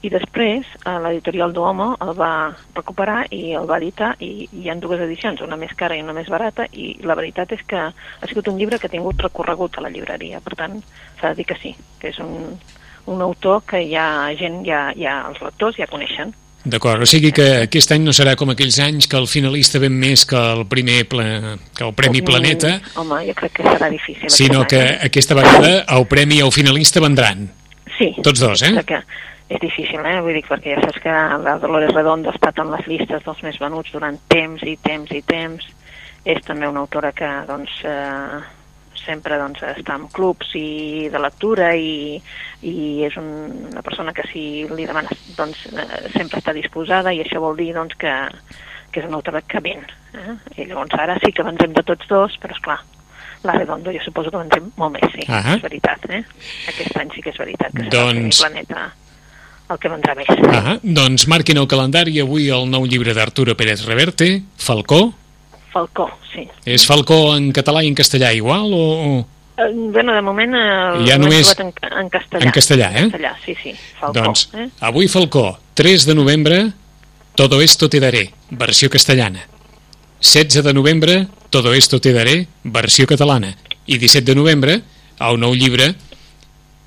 i 0.02 0.10
després 0.12 0.66
eh, 0.78 0.96
l'editorial 1.04 1.52
Duomo 1.52 1.90
el 2.04 2.14
va 2.18 2.32
recuperar 2.76 3.26
i 3.34 3.54
el 3.58 3.68
va 3.68 3.78
editar 3.82 4.14
i 4.24 4.48
hi 4.48 4.70
ha 4.70 4.78
dues 4.80 5.02
edicions, 5.04 5.44
una 5.44 5.60
més 5.60 5.74
cara 5.76 5.96
i 5.96 6.02
una 6.04 6.16
més 6.16 6.30
barata 6.32 6.66
i 6.72 6.94
la 7.04 7.16
veritat 7.18 7.52
és 7.56 7.64
que 7.68 7.84
ha 7.90 8.30
sigut 8.30 8.48
un 8.48 8.58
llibre 8.58 8.78
que 8.78 8.88
ha 8.88 8.96
tingut 8.96 9.20
recorregut 9.28 9.78
a 9.78 9.84
la 9.84 9.92
llibreria, 9.92 10.40
per 10.40 10.56
tant 10.56 10.80
s'ha 11.20 11.32
de 11.32 11.40
dir 11.40 11.48
que 11.52 11.60
sí, 11.62 11.74
que 12.00 12.12
és 12.12 12.20
un, 12.24 12.58
un 13.06 13.22
autor 13.22 13.64
que 13.68 13.84
ja 13.90 14.28
gent, 14.38 14.62
ja, 14.66 14.88
ja 14.96 15.20
els 15.28 15.40
lectors 15.44 15.76
ja 15.80 15.90
coneixen. 15.90 16.34
D'acord, 16.64 17.00
o 17.02 17.06
sigui 17.06 17.30
que 17.32 17.44
aquest 17.62 17.92
any 17.94 18.02
no 18.04 18.12
serà 18.12 18.34
com 18.36 18.50
aquells 18.50 18.78
anys 18.82 19.06
que 19.08 19.16
el 19.16 19.28
finalista 19.30 19.78
ven 19.78 19.94
més 19.94 20.24
que 20.28 20.36
el 20.36 20.64
primer 20.68 21.04
pla, 21.08 21.56
que 21.76 21.84
el 21.86 21.94
Premi 21.94 22.20
Planeta, 22.22 22.80
Mm, 22.80 22.98
home, 23.00 23.20
jo 23.28 23.34
crec 23.34 23.52
que 23.52 23.62
serà 23.62 23.88
difícil. 23.88 24.28
sinó 24.28 24.66
que 24.66 24.80
any, 24.80 24.98
aquesta 25.06 25.34
vegada 25.34 25.84
el 25.96 26.06
premi 26.06 26.36
i 26.36 26.40
el 26.40 26.52
finalista 26.52 27.00
vendran. 27.00 27.48
Sí. 27.96 28.14
Tots 28.22 28.40
dos, 28.40 28.62
eh? 28.62 28.74
Que 28.84 29.00
és 29.48 29.60
difícil, 29.60 30.00
eh? 30.04 30.20
Vull 30.20 30.34
dir, 30.34 30.44
perquè 30.44 30.74
ja 30.74 30.82
saps 30.82 31.00
que 31.00 31.08
la 31.44 31.56
Dolores 31.62 31.94
Redondo 31.94 32.28
ha 32.28 32.34
estat 32.34 32.58
en 32.58 32.70
les 32.74 32.86
llistes 32.86 33.24
dels 33.24 33.42
més 33.42 33.58
venuts 33.58 33.90
durant 33.92 34.18
temps 34.28 34.62
i 34.62 34.76
temps 34.76 35.10
i 35.12 35.22
temps. 35.22 35.64
És 36.24 36.42
també 36.44 36.68
una 36.68 36.80
autora 36.80 37.12
que, 37.12 37.28
doncs, 37.48 37.70
eh, 37.84 38.42
sempre 39.04 39.38
doncs, 39.40 39.62
està 39.74 39.96
en 39.98 40.06
clubs 40.12 40.52
i 40.58 41.08
de 41.12 41.20
lectura 41.22 41.72
i, 41.76 42.18
i 42.66 42.74
és 43.06 43.16
un, 43.20 43.28
una 43.72 43.82
persona 43.86 44.14
que 44.16 44.26
si 44.30 44.44
li 44.70 44.86
demanes 44.88 45.24
doncs, 45.36 45.66
eh, 45.72 46.04
sempre 46.14 46.42
està 46.42 46.54
disposada 46.56 47.14
i 47.14 47.22
això 47.24 47.42
vol 47.44 47.58
dir 47.58 47.72
doncs, 47.76 47.96
que, 48.00 48.14
que 48.92 49.02
és 49.02 49.08
una 49.08 49.20
autora 49.20 49.42
que 49.42 49.62
ven. 49.64 49.84
Eh? 50.14 50.36
I 50.62 50.68
llavors 50.70 50.94
ara 50.98 51.18
sí 51.24 51.32
que 51.32 51.46
vendrem 51.46 51.74
de 51.76 51.84
tots 51.86 52.08
dos, 52.10 52.38
però 52.42 52.56
és 52.56 52.62
clar, 52.64 52.78
la 53.44 53.58
Redondo 53.58 53.92
jo 53.94 54.02
suposo 54.04 54.32
que 54.32 54.40
vendrem 54.40 54.72
molt 54.76 54.96
més, 54.96 55.10
sí, 55.14 55.26
Ahà. 55.28 55.56
és 55.56 55.62
veritat. 55.62 56.08
Eh? 56.10 56.24
Aquest 56.72 56.96
any 56.98 57.12
sí 57.14 57.22
que 57.22 57.34
és 57.34 57.38
veritat 57.38 57.74
que 57.74 57.86
serà 57.86 58.08
Doncs- 58.08 58.42
el 58.42 58.48
planeta 58.48 58.88
el 59.68 59.78
que 59.78 59.90
vendrà 59.92 60.14
més. 60.16 60.28
Ah, 60.48 60.78
doncs 60.82 61.26
marquin 61.28 61.58
el 61.60 61.68
calendari 61.68 62.18
avui 62.22 62.48
el 62.54 62.68
nou 62.72 62.86
llibre 62.88 63.12
d'Arturo 63.16 63.54
Pérez 63.58 63.84
Reverte, 63.84 64.30
Falcó. 64.56 65.12
Falcó, 65.72 66.08
sí. 66.32 66.46
És 66.64 66.86
Falcó 66.88 67.36
en 67.36 67.50
català 67.52 67.82
i 67.84 67.90
en 67.90 67.94
castellà 67.98 68.32
igual 68.34 68.72
o... 68.72 68.84
Eh, 69.58 69.66
Bueno, 69.90 70.12
de 70.14 70.22
moment 70.22 70.54
eh, 70.54 71.04
Ja 71.08 71.16
només 71.18 71.48
trobat 71.50 71.60
en, 71.90 71.98
en 72.04 72.08
castellà. 72.08 72.44
en 72.46 72.52
castellà, 72.54 72.88
eh? 72.94 73.00
En 73.02 73.10
castellà, 73.10 73.32
sí, 73.44 73.54
sí. 73.62 73.72
Falcó, 73.98 74.20
Doncs 74.20 74.44
eh? 74.54 74.68
avui 74.86 75.08
Falcó, 75.08 75.58
3 75.74 76.06
de 76.06 76.14
novembre, 76.14 76.60
Todo 77.34 77.60
esto 77.62 77.88
te 77.88 78.00
daré, 78.00 78.32
versió 78.50 78.88
castellana. 78.90 79.46
16 80.20 80.62
de 80.64 80.74
novembre, 80.74 81.26
Todo 81.50 81.72
esto 81.74 82.00
te 82.00 82.12
daré, 82.12 82.46
versió 82.64 83.06
catalana. 83.06 83.56
I 83.86 83.98
17 83.98 84.24
de 84.30 84.34
novembre, 84.36 84.82
el 85.18 85.38
nou 85.40 85.54
llibre 85.54 85.94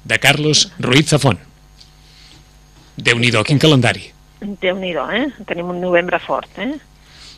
de 0.03 0.19
Carlos 0.19 0.71
Ruiz 0.79 1.09
Zafón. 1.09 1.39
Déu-n'hi-do, 2.97 3.43
quin 3.43 3.59
calendari. 3.59 4.11
Déu-n'hi-do, 4.41 5.05
eh? 5.11 5.27
Tenim 5.47 5.69
un 5.73 5.79
novembre 5.81 6.19
fort, 6.19 6.49
eh? 6.57 6.75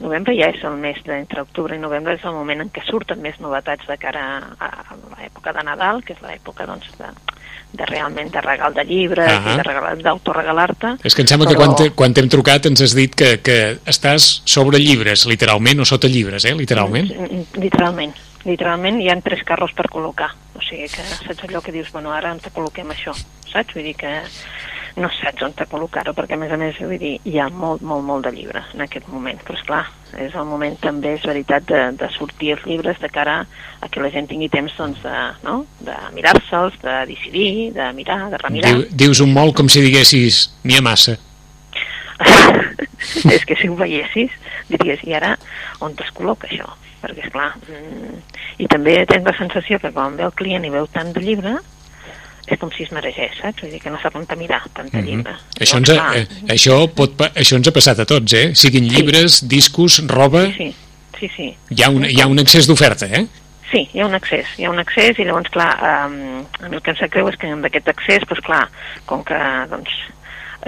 Novembre 0.03 0.35
ja 0.35 0.49
és 0.51 0.63
el 0.67 0.75
mes 0.83 0.97
d'entre 1.07 1.41
octubre 1.45 1.75
i 1.75 1.79
novembre, 1.79 2.17
és 2.19 2.25
el 2.27 2.35
moment 2.35 2.61
en 2.65 2.69
què 2.75 2.83
surten 2.85 3.21
més 3.23 3.39
novetats 3.39 3.87
de 3.87 3.95
cara 3.97 4.23
a, 4.59 4.67
a 4.91 4.97
l'època 5.21 5.53
de 5.55 5.63
Nadal, 5.63 6.03
que 6.03 6.13
és 6.17 6.21
l'època, 6.25 6.65
doncs, 6.67 6.89
de, 6.99 7.07
de 7.73 7.85
realment 7.89 8.29
de 8.33 8.41
regal 8.43 8.75
de 8.75 8.83
llibres 8.85 9.31
Ahà. 9.31 9.53
i 9.53 9.57
de 9.61 9.63
regal- 9.65 10.03
d'autoregalar-te. 10.03 10.91
És 11.07 11.15
que 11.15 11.23
em 11.23 11.29
sembla 11.31 11.47
que 11.49 11.55
quan 11.57 11.73
te- 11.79 11.89
quan 11.97 12.13
t'hem 12.13 12.27
trucat 12.29 12.67
ens 12.69 12.83
has 12.85 12.93
dit 12.97 13.15
que, 13.15 13.37
que 13.41 13.57
estàs 13.89 14.41
sobre 14.45 14.77
llibres, 14.83 15.25
literalment, 15.25 15.79
o 15.81 15.85
sota 15.87 16.07
llibres, 16.11 16.45
eh, 16.45 16.53
literalment. 16.55 17.09
Mm, 17.15 17.47
Literalment. 17.63 18.13
Literalment 18.43 18.99
hi 18.99 19.07
ha 19.09 19.15
tres 19.23 19.41
carros 19.47 19.71
per 19.71 19.87
col·locar. 19.87 20.33
O 20.53 20.61
sigui 20.61 20.89
que 20.91 21.01
saps 21.15 21.45
allò 21.47 21.61
que 21.63 21.71
dius, 21.71 21.89
bueno, 21.95 22.11
ara 22.11 22.35
te 22.43 22.51
col·loquem 22.51 22.91
això, 22.91 23.15
saps? 23.47 23.73
Vull 23.73 23.87
dir 23.87 23.95
que 23.95 24.11
no 24.95 25.09
saps 25.09 25.41
on 25.45 25.53
te 25.57 25.65
col·locar-ho, 25.69 26.13
perquè 26.13 26.35
a 26.37 26.39
més 26.41 26.51
a 26.53 26.57
més, 26.59 26.77
vull 26.77 26.99
dir, 27.01 27.15
hi 27.25 27.39
ha 27.41 27.47
molt, 27.49 27.81
molt, 27.81 28.05
molt 28.05 28.27
de 28.27 28.33
llibre 28.35 28.61
en 28.75 28.83
aquest 28.85 29.07
moment. 29.09 29.39
Però 29.45 29.57
és 29.57 29.65
clar, 29.65 29.81
és 30.21 30.35
el 30.37 30.45
moment 30.49 30.75
també, 30.83 31.15
és 31.17 31.25
veritat, 31.25 31.65
de, 31.69 31.81
de 31.97 32.09
sortir 32.13 32.53
els 32.57 32.65
llibres 32.69 32.99
de 33.01 33.09
cara 33.13 33.39
a 33.81 33.89
que 33.89 34.03
la 34.03 34.11
gent 34.13 34.29
tingui 34.29 34.51
temps, 34.53 34.75
doncs, 34.77 35.01
de, 35.05 35.25
no? 35.47 35.63
de 35.85 35.97
mirar-se'ls, 36.13 36.77
de 36.83 36.99
decidir, 37.09 37.71
de 37.77 37.89
mirar, 37.97 38.21
de 38.33 38.41
remirar. 38.43 38.73
Diu, 38.73 38.85
dius 39.05 39.23
un 39.25 39.33
molt 39.33 39.57
com 39.57 39.71
si 39.71 39.81
diguessis 39.85 40.45
n'hi 40.63 40.77
ha 40.77 40.85
massa. 40.85 41.17
és 43.33 43.43
que 43.49 43.57
si 43.59 43.67
ho 43.69 43.75
veiessis, 43.79 44.31
diries, 44.69 45.01
i 45.09 45.17
ara 45.17 45.35
on 45.83 45.97
es 45.97 46.13
col·loca 46.15 46.47
això? 46.49 46.69
Perquè, 47.03 47.25
és 47.25 47.33
clar, 47.33 47.49
mm, 47.67 48.19
i 48.63 48.69
també 48.71 49.01
tens 49.09 49.25
la 49.27 49.35
sensació 49.35 49.79
que 49.81 49.91
quan 49.91 50.15
ve 50.19 50.27
el 50.27 50.35
client 50.37 50.63
i 50.63 50.71
veu 50.71 50.85
tant 50.93 51.11
de 51.15 51.23
llibre, 51.23 51.57
és 52.47 52.59
com 52.59 52.71
si 52.75 52.83
es 52.83 52.91
maregés, 52.91 53.37
saps? 53.39 53.63
Vull 53.63 53.71
dir 53.71 53.79
que 53.83 53.91
no 53.91 53.99
sap 54.01 54.17
on 54.19 54.25
mirar, 54.39 54.61
tant 54.75 54.89
de 54.91 55.03
llibre. 55.03 55.35
Això 55.63 55.79
ens, 55.79 55.91
ha, 55.93 56.09
eh, 56.19 56.25
això, 56.51 56.81
pot, 56.91 57.15
això 57.31 57.59
ens 57.59 57.69
ha 57.69 57.75
passat 57.75 58.01
a 58.03 58.07
tots, 58.09 58.35
eh? 58.35 58.49
Siguin 58.59 58.89
llibres, 58.91 59.43
discos, 59.47 60.01
roba... 60.11 60.45
Sí, 60.57 60.73
sí, 61.19 61.29
sí. 61.35 61.47
Hi 61.71 61.85
ha 61.85 61.89
un, 61.93 62.07
hi 62.09 62.19
ha 62.19 62.27
un 62.27 62.43
excés 62.43 62.67
d'oferta, 62.67 63.07
eh? 63.07 63.25
Sí, 63.71 63.87
hi 63.93 64.03
ha 64.03 64.09
un 64.09 64.13
accés, 64.13 64.49
hi 64.59 64.67
ha 64.67 64.73
un 64.73 64.81
accés 64.83 65.17
i 65.17 65.25
llavors, 65.25 65.49
clar, 65.53 65.71
um, 65.81 66.43
a 66.59 66.67
mi 66.67 66.77
el 66.77 66.83
que 66.83 66.91
em 66.93 66.99
sap 66.99 67.13
greu 67.15 67.31
és 67.31 67.39
que 67.41 67.49
amb 67.49 67.65
aquest 67.65 67.87
accés, 67.89 68.25
doncs 68.29 68.43
clar, 68.45 68.65
com 69.09 69.23
que, 69.25 69.39
doncs, 69.71 69.95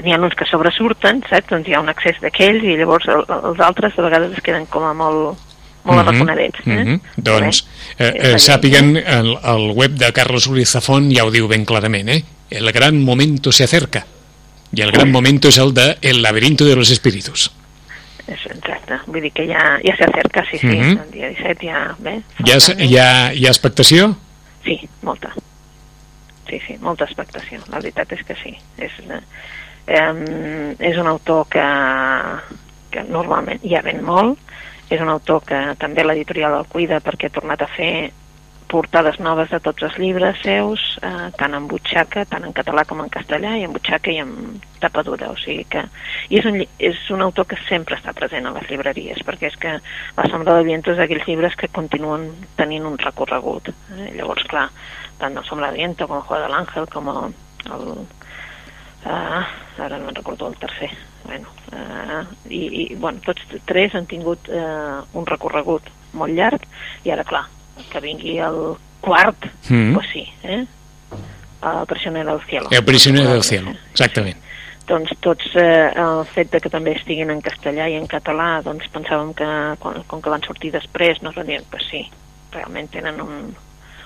n'hi 0.02 0.16
ha 0.16 0.20
uns 0.20 0.34
que 0.40 0.48
sobresurten, 0.50 1.22
saps? 1.30 1.52
Doncs 1.52 1.70
hi 1.70 1.76
ha 1.76 1.84
un 1.84 1.92
accés 1.92 2.18
d'aquells 2.24 2.66
i 2.66 2.80
llavors 2.80 3.06
el, 3.12 3.22
els 3.52 3.62
altres 3.68 3.94
de 3.96 4.08
vegades 4.08 4.34
es 4.34 4.48
queden 4.48 4.66
com 4.72 4.88
a 4.88 4.96
molt, 4.98 5.45
molt 5.86 6.00
Mhm, 6.02 6.08
arraconadets. 6.08 6.60
Eh? 6.66 6.70
mhm. 6.84 7.00
Doncs, 7.18 7.66
eh, 7.98 8.12
eh, 8.34 8.40
sàpiguen, 8.40 8.98
el, 8.98 9.38
el 9.44 9.72
web 9.72 9.92
de 10.02 10.12
Carlos 10.14 10.48
Ruiz 10.48 10.70
Zafón 10.72 11.12
ja 11.14 11.24
ho 11.26 11.32
diu 11.32 11.48
ben 11.48 11.64
clarament, 11.66 12.10
eh? 12.10 12.24
El 12.50 12.72
gran 12.72 13.02
momento 13.04 13.52
se 13.52 13.64
acerca. 13.64 14.06
I 14.76 14.82
el 14.82 14.92
gran 14.92 15.12
momento 15.12 15.48
és 15.48 15.58
el 15.58 15.74
de 15.74 15.98
El 16.02 16.22
laberinto 16.22 16.66
de 16.66 16.76
los 16.76 16.90
espíritus. 16.92 17.52
És 18.28 18.42
exacte, 18.50 18.98
vull 19.06 19.22
dir 19.22 19.32
que 19.32 19.46
ja, 19.48 19.78
ja 19.86 19.96
s'acerca, 19.96 20.44
sí, 20.50 20.58
sí, 20.58 20.66
Mhm. 20.68 20.98
el 21.06 21.12
dia 21.12 21.30
17 21.30 21.68
ja... 21.68 21.96
Bé, 22.00 22.22
falten- 22.40 22.82
hi 22.90 22.98
ha, 22.98 23.34
hi 23.34 23.46
ha 23.46 23.50
expectació? 23.54 24.16
Sí, 24.66 24.80
molta. 25.04 25.32
Sí, 26.50 26.60
sí, 26.68 26.76
molta 26.82 27.06
expectació. 27.06 27.60
La 27.70 27.78
veritat 27.80 28.12
és 28.14 28.24
que 28.26 28.36
sí. 28.36 28.56
És, 28.78 28.92
eh, 29.10 29.22
eh, 29.88 30.76
és 30.80 30.98
un 30.98 31.08
autor 31.08 31.48
que, 31.50 31.64
que 32.92 33.04
normalment 33.04 33.62
ja 33.64 33.82
ven 33.86 34.04
molt, 34.06 34.40
és 34.96 35.02
un 35.04 35.12
autor 35.12 35.44
que 35.48 35.62
també 35.80 36.06
l'editorial 36.06 36.60
el 36.60 36.70
cuida 36.72 37.02
perquè 37.04 37.30
ha 37.30 37.38
tornat 37.38 37.62
a 37.62 37.72
fer 37.72 37.96
portades 38.68 39.20
noves 39.22 39.52
de 39.54 39.60
tots 39.64 39.86
els 39.86 39.98
llibres 40.02 40.40
seus, 40.44 40.82
eh, 41.06 41.30
tant 41.38 41.54
en 41.54 41.68
butxaca, 41.70 42.26
tant 42.30 42.44
en 42.48 42.54
català 42.56 42.84
com 42.90 43.02
en 43.04 43.12
castellà, 43.14 43.54
i 43.60 43.66
en 43.68 43.74
butxaca 43.76 44.12
i 44.12 44.20
en 44.24 44.60
tapadura, 44.82 45.30
o 45.32 45.38
sigui 45.40 45.66
que... 45.70 45.86
I 46.34 46.42
és 46.42 46.50
un, 46.50 46.60
és 46.90 47.00
un 47.14 47.24
autor 47.26 47.48
que 47.52 47.60
sempre 47.70 47.98
està 48.00 48.16
present 48.18 48.50
a 48.50 48.54
les 48.58 48.68
llibreries, 48.72 49.22
perquè 49.28 49.52
és 49.52 49.58
que 49.62 49.78
La 50.18 50.28
sombra 50.32 50.56
del 50.58 50.68
viento 50.68 50.92
és 50.92 51.00
d'aquells 51.00 51.28
llibres 51.30 51.56
que 51.60 51.72
continuen 51.72 52.30
tenint 52.58 52.86
un 52.90 52.98
recorregut. 52.98 53.70
Eh? 53.70 54.12
Llavors, 54.18 54.46
clar, 54.50 54.70
tant 55.22 55.36
La 55.38 55.44
sombra 55.48 55.70
del 55.70 55.84
viento 55.84 56.08
com 56.08 56.20
El 56.20 56.28
juego 56.30 56.44
de 56.44 56.54
l'àngel, 56.54 56.90
com 56.92 57.12
el... 57.14 57.36
el 57.70 57.92
uh, 59.06 59.44
ara 59.86 60.00
no 60.00 60.16
recordo 60.16 60.50
el 60.50 60.58
tercer. 60.58 60.90
Bueno, 61.26 61.50
uh, 61.74 62.24
i, 62.50 62.62
i, 62.92 62.96
bueno, 62.96 63.20
tots 63.26 63.42
tres 63.66 63.96
han 63.96 64.06
tingut 64.06 64.48
uh, 64.50 65.02
un 65.18 65.26
recorregut 65.26 65.88
molt 66.14 66.34
llarg, 66.38 66.64
i 67.04 67.12
ara, 67.12 67.24
clar, 67.28 67.46
que 67.92 68.02
vingui 68.04 68.38
el 68.40 68.76
quart, 69.02 69.50
Mm. 69.70 69.94
pues 69.94 70.08
sí, 70.14 70.24
eh? 70.44 70.66
El 71.66 71.86
prisioner 71.88 72.26
del 72.26 72.42
cielo. 72.42 72.68
El 72.70 72.86
prisionero 72.86 73.30
del 73.32 73.44
cielo, 73.44 73.72
exactament. 73.92 74.38
Doncs 74.86 75.16
tots, 75.20 75.46
eh, 75.56 75.90
el 75.98 76.26
fet 76.30 76.52
de 76.52 76.60
que 76.62 76.70
també 76.70 76.92
estiguin 76.94 77.32
en 77.34 77.42
castellà 77.42 77.88
i 77.90 77.96
en 77.98 78.06
català, 78.06 78.62
doncs 78.62 78.86
pensàvem 78.94 79.32
que, 79.34 79.48
quan, 79.82 80.04
com 80.06 80.22
que 80.22 80.30
van 80.30 80.44
sortir 80.46 80.70
després, 80.76 81.24
no 81.24 81.32
es 81.32 81.36
van 81.40 81.48
dir, 81.50 81.64
pues 81.72 81.88
sí, 81.90 82.04
realment 82.54 82.92
tenen 82.94 83.18
un, 83.24 83.56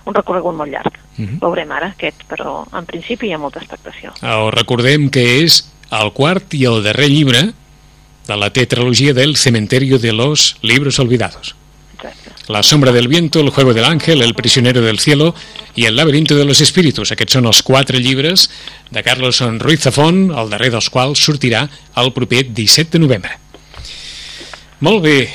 un 0.06 0.16
recorregut 0.16 0.56
molt 0.56 0.72
llarg. 0.72 0.96
Mhm. 1.18 1.42
Veurem 1.44 1.72
ara 1.76 1.92
aquest, 1.92 2.24
però 2.30 2.62
en 2.72 2.86
principi 2.88 3.28
hi 3.28 3.34
ha 3.36 3.38
molta 3.42 3.60
expectació. 3.60 4.14
Uh, 4.24 4.48
recordem 4.56 5.10
que 5.12 5.26
és 5.44 5.60
el 5.92 6.12
quart 6.14 6.54
i 6.54 6.66
el 6.70 6.84
darrer 6.84 7.10
llibre 7.10 7.50
de 8.28 8.38
la 8.38 8.52
tetralogia 8.54 9.14
del 9.14 9.36
Cementerio 9.38 9.98
de 9.98 10.14
los 10.14 10.58
Libros 10.62 11.00
Olvidados. 11.00 11.56
La 12.48 12.64
sombra 12.64 12.92
del 12.92 13.08
viento, 13.08 13.42
El 13.42 13.50
juego 13.50 13.74
del 13.74 13.86
ángel, 13.86 14.22
El 14.22 14.34
prisionero 14.34 14.82
del 14.82 15.00
cielo 15.00 15.36
i 15.76 15.86
El 15.86 15.96
laberinto 15.96 16.36
de 16.36 16.46
los 16.46 16.62
espíritus. 16.62 17.12
Aquests 17.12 17.38
són 17.38 17.46
els 17.46 17.62
quatre 17.62 18.00
llibres 18.02 18.48
de 18.90 19.04
Carlos 19.04 19.42
Ruiz 19.62 19.84
Zafón, 19.86 20.32
el 20.32 20.50
darrer 20.50 20.72
dels 20.74 20.90
quals 20.90 21.22
sortirà 21.22 21.68
el 21.96 22.14
proper 22.14 22.48
17 22.54 22.98
de 22.98 23.04
novembre. 23.04 23.38
Molt 24.80 25.04
bé. 25.04 25.30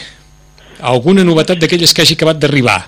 Alguna 0.80 1.22
novetat 1.22 1.60
d'aquelles 1.62 1.94
que 1.94 2.02
hagi 2.02 2.18
acabat 2.18 2.42
d'arribar 2.42 2.80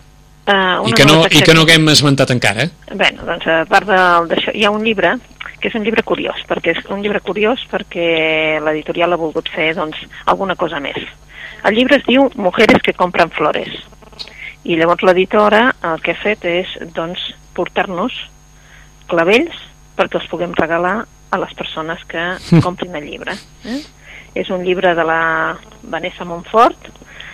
Uh, 0.46 0.86
i 0.86 0.92
que 0.94 1.02
no, 1.02 1.24
i 1.26 1.40
que 1.42 1.54
no 1.58 1.64
haguem 1.64 1.88
esmentat 1.90 2.30
encara? 2.30 2.68
eh? 2.68 2.94
Bé, 2.94 3.08
doncs 3.18 3.48
a 3.50 3.64
part 3.66 3.88
d'això, 4.30 4.52
hi 4.54 4.62
ha 4.62 4.70
un 4.70 4.84
llibre 4.86 5.16
que 5.66 5.72
és 5.72 5.80
un 5.80 5.82
llibre 5.82 6.04
curiós, 6.06 6.38
perquè 6.46 6.76
és 6.76 6.84
un 6.94 7.00
llibre 7.02 7.18
curiós 7.26 7.64
perquè 7.66 8.60
l'editorial 8.62 9.16
ha 9.16 9.18
volgut 9.18 9.48
fer 9.50 9.72
doncs, 9.74 9.98
alguna 10.30 10.54
cosa 10.54 10.78
més. 10.78 11.00
El 11.66 11.74
llibre 11.74 11.96
es 11.98 12.04
diu 12.06 12.28
Mujeres 12.38 12.84
que 12.86 12.94
compren 12.94 13.32
flores 13.34 13.72
i 14.62 14.76
llavors 14.78 15.02
l'editora 15.02 15.64
el 15.90 15.98
que 16.04 16.14
ha 16.14 16.20
fet 16.20 16.46
és 16.46 16.70
doncs, 16.94 17.24
portar-nos 17.58 18.14
clavells 19.10 19.58
perquè 19.98 20.20
els 20.20 20.28
puguem 20.30 20.54
regalar 20.54 21.00
a 21.02 21.42
les 21.42 21.56
persones 21.58 22.06
que 22.06 22.28
comprin 22.66 22.94
el 22.94 23.10
llibre. 23.10 23.34
Eh? 23.66 23.80
És 24.38 24.54
un 24.54 24.62
llibre 24.62 24.94
de 24.94 25.02
la 25.02 25.18
Vanessa 25.82 26.28
Montfort, 26.30 26.92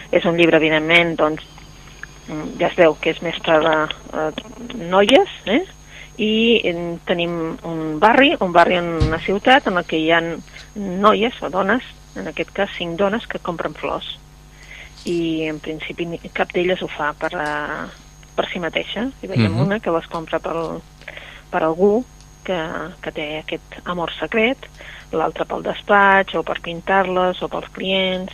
és 0.09 0.25
un 0.25 0.41
llibre, 0.41 0.57
evidentment, 0.57 1.19
doncs, 1.21 1.45
mm, 2.31 2.57
ja 2.65 2.73
es 2.73 2.81
veu 2.81 2.97
que 2.97 3.13
és 3.13 3.21
més 3.21 3.37
per 3.45 3.61
a 3.61 3.77
eh, 3.85 4.29
noies, 4.89 5.39
eh? 5.53 5.65
I 6.19 6.61
eh, 6.65 6.99
tenim 7.09 7.57
un 7.65 7.99
barri, 7.99 8.35
un 8.41 8.53
barri 8.53 8.77
en 8.77 8.91
una 9.09 9.21
ciutat 9.25 9.67
en 9.67 9.81
que 9.85 9.97
hi 9.97 10.11
ha 10.13 10.21
noies 10.77 11.43
o 11.43 11.49
dones, 11.51 11.85
en 12.17 12.29
aquest 12.29 12.51
cas 12.53 12.71
cinc 12.77 12.99
dones 13.01 13.27
que 13.27 13.41
compren 13.41 13.73
flors 13.75 14.19
i 15.09 15.49
en 15.49 15.59
principi 15.59 16.07
cap 16.35 16.53
d'elles 16.55 16.83
ho 16.83 16.89
fa 16.93 17.13
per, 17.19 17.33
a, 17.35 17.89
per 18.37 18.47
si 18.51 18.61
mateixa 18.63 19.09
i 19.23 19.27
veiem 19.27 19.53
Mhm. 19.53 19.63
una 19.67 19.81
que 19.81 19.91
les 19.91 20.07
compra 20.07 20.39
per, 20.39 20.55
per 21.51 21.63
algú 21.63 22.05
que, 22.45 22.59
que 23.01 23.13
té 23.13 23.39
aquest 23.39 23.81
amor 23.85 24.13
secret 24.19 24.59
l'altra 25.13 25.45
pel 25.45 25.63
despatx 25.63 26.35
o 26.35 26.43
per 26.43 26.61
pintar-les 26.61 27.43
o 27.43 27.49
pels 27.49 27.69
clients 27.73 28.33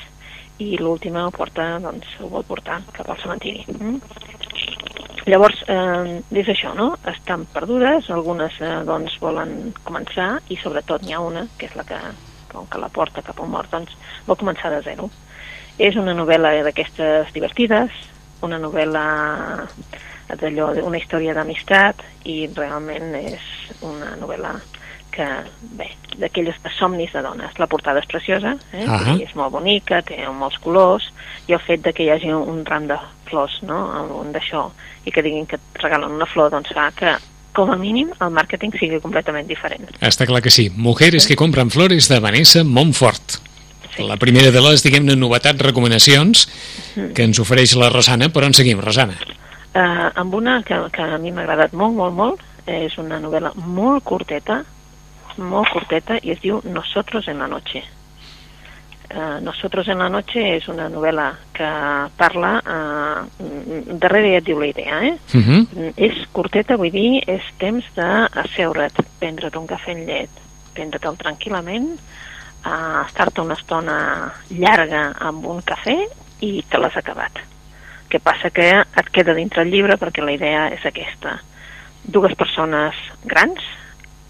i 0.59 0.77
l'última 0.77 1.31
porta, 1.31 1.79
doncs, 1.79 2.07
ho 2.21 2.29
vol 2.29 2.43
portar 2.43 2.81
cap 2.93 3.09
al 3.09 3.19
cementiri. 3.23 3.65
Mm? 3.79 4.01
Llavors, 5.29 5.59
eh, 5.69 6.23
és 6.41 6.49
això, 6.49 6.71
no? 6.73 6.95
Estan 7.11 7.43
perdudes, 7.53 8.07
algunes 8.15 8.55
eh, 8.65 8.71
doncs 8.89 9.19
volen 9.21 9.75
començar 9.85 10.39
i 10.49 10.57
sobretot 10.57 11.05
n'hi 11.05 11.13
ha 11.13 11.21
una, 11.21 11.43
que 11.59 11.69
és 11.69 11.75
la 11.77 11.85
que, 11.85 11.99
com 12.49 12.65
que 12.73 12.81
la 12.81 12.89
porta 12.89 13.21
cap 13.27 13.43
al 13.45 13.51
mort, 13.53 13.69
doncs 13.75 13.93
vol 14.25 14.39
començar 14.41 14.71
de 14.73 14.81
zero. 14.87 15.11
És 15.77 15.99
una 16.01 16.15
novel·la 16.17 16.55
d'aquestes 16.65 17.35
divertides, 17.37 17.93
una 18.49 18.57
novel·la 18.63 19.05
d'allò, 20.41 20.71
una 20.89 20.97
història 20.97 21.37
d'amistat 21.37 22.01
i 22.25 22.47
realment 22.57 23.13
és 23.21 23.45
una 23.85 24.15
novel·la 24.17 24.55
que, 25.19 25.27
bé, 25.79 25.89
d'aquelles 26.19 26.59
de 26.63 26.71
somnis 26.77 27.11
de 27.15 27.23
dones. 27.25 27.57
La 27.59 27.67
portada 27.71 28.03
és 28.03 28.07
preciosa, 28.11 28.55
eh? 28.71 28.85
Ahà. 28.87 29.17
I 29.19 29.27
és 29.27 29.35
molt 29.39 29.57
bonica, 29.57 29.99
té 30.07 30.21
molts 30.31 30.61
colors, 30.63 31.09
i 31.51 31.57
el 31.57 31.63
fet 31.65 31.83
de 31.87 31.95
que 31.95 32.07
hi 32.07 32.13
hagi 32.15 32.31
un 32.35 32.63
ram 32.69 32.87
de 32.91 32.99
flors, 33.27 33.59
no?, 33.67 33.81
un 34.21 34.31
d'això, 34.35 34.69
i 35.05 35.15
que 35.15 35.25
diguin 35.27 35.49
que 35.51 35.59
et 35.59 35.83
regalen 35.83 36.15
una 36.15 36.29
flor, 36.31 36.53
doncs 36.55 36.71
fa 36.77 36.89
que, 36.95 37.17
com 37.57 37.73
a 37.75 37.79
mínim, 37.81 38.13
el 38.23 38.31
màrqueting 38.35 38.77
sigui 38.79 39.03
completament 39.03 39.49
diferent. 39.51 39.89
Està 40.05 40.29
clar 40.29 40.45
que 40.45 40.55
sí. 40.55 40.69
Mujeres 40.71 41.27
que 41.27 41.37
compren 41.39 41.73
flores 41.75 42.07
de 42.13 42.21
Vanessa 42.23 42.63
Montfort. 42.63 43.41
Sí. 43.97 44.07
La 44.07 44.19
primera 44.21 44.53
de 44.55 44.63
les, 44.63 44.85
diguem-ne, 44.87 45.19
novetats, 45.19 45.65
recomanacions 45.67 46.47
que 46.95 47.27
ens 47.27 47.43
ofereix 47.43 47.75
la 47.81 47.91
Rosana, 47.91 48.31
però 48.31 48.47
en 48.47 48.55
seguim, 48.55 48.79
Rosana. 48.85 49.19
Uh, 49.75 50.09
amb 50.15 50.39
una 50.39 50.61
que, 50.67 50.79
que 50.95 51.03
a 51.03 51.19
mi 51.19 51.35
m'ha 51.35 51.43
agradat 51.43 51.75
molt, 51.75 51.97
molt, 51.99 52.15
molt, 52.15 52.45
és 52.69 52.95
una 53.01 53.19
novel·la 53.23 53.55
molt 53.67 54.05
curteta, 54.07 54.63
molt 55.39 55.71
curteta, 55.73 56.19
i 56.23 56.35
es 56.35 56.43
diu 56.43 56.61
Nosotros 56.65 57.29
en 57.29 57.39
la 57.39 57.49
noche. 57.49 57.85
Uh, 59.09 59.41
Nosotros 59.41 59.89
en 59.89 60.03
la 60.03 60.11
noche 60.13 60.43
és 60.59 60.67
una 60.69 60.91
novel·la 60.93 61.31
que 61.57 61.69
parla, 62.19 62.51
uh, 62.61 63.23
darrere 63.97 64.35
ja 64.35 64.43
et 64.43 64.45
diu 64.45 64.59
la 64.61 64.69
idea, 64.69 64.99
eh? 65.07 65.15
Uh 65.33 65.41
-huh. 65.41 65.67
Mm, 65.73 65.93
És 65.97 66.27
curteta, 66.31 66.77
vull 66.77 66.91
dir, 66.91 67.23
és 67.27 67.43
temps 67.57 67.85
d'asseure't, 67.95 69.01
prendre't 69.19 69.57
un 69.57 69.67
cafè 69.67 69.93
amb 69.93 70.07
llet, 70.07 70.31
prendre-te'l 70.75 71.17
tranquil·lament, 71.17 71.89
uh, 72.67 73.07
estar-te 73.07 73.41
una 73.41 73.55
estona 73.55 74.33
llarga 74.51 75.15
amb 75.19 75.47
un 75.47 75.63
cafè 75.63 75.97
i 76.41 76.65
te 76.69 76.79
l'has 76.79 76.97
acabat. 76.97 77.33
Què 78.09 78.21
passa? 78.21 78.51
Que 78.51 78.71
et 78.81 79.11
queda 79.11 79.35
dintre 79.35 79.63
el 79.63 79.71
llibre 79.71 79.97
perquè 79.97 80.25
la 80.25 80.33
idea 80.33 80.69
és 80.69 80.85
aquesta. 80.85 81.41
Dues 82.05 82.35
persones 82.35 82.95
grans, 83.25 83.61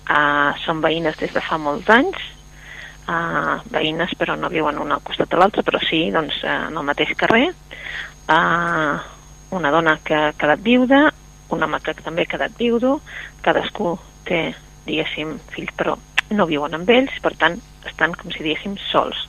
uh, 0.09 0.57
són 0.65 0.83
veïnes 0.85 1.17
des 1.21 1.33
de 1.35 1.43
fa 1.45 1.59
molts 1.61 1.89
anys, 1.93 2.19
uh, 3.09 3.59
veïnes 3.73 4.15
però 4.19 4.37
no 4.39 4.53
viuen 4.53 4.81
una 4.81 4.99
al 4.99 5.07
costat 5.07 5.31
de 5.31 5.41
l'altra, 5.41 5.65
però 5.67 5.81
sí 5.85 6.09
doncs, 6.15 6.41
uh, 6.45 6.69
en 6.69 6.77
el 6.77 6.89
mateix 6.89 7.15
carrer, 7.19 7.47
uh, 8.29 8.99
una 9.59 9.73
dona 9.73 9.99
que 10.05 10.17
ha 10.17 10.35
quedat 10.39 10.61
viuda, 10.65 11.09
un 11.51 11.63
home 11.65 11.81
que 11.81 11.95
també 12.03 12.27
ha 12.27 12.33
quedat 12.33 12.57
viudo, 12.59 12.99
cadascú 13.45 13.97
té, 14.29 14.53
diguéssim, 14.87 15.39
fills, 15.55 15.73
però 15.77 15.97
no 16.37 16.49
viuen 16.49 16.77
amb 16.77 16.91
ells, 16.93 17.15
per 17.25 17.33
tant, 17.41 17.57
estan, 17.89 18.13
com 18.13 18.33
si 18.33 18.45
diguéssim, 18.45 18.77
sols. 18.91 19.25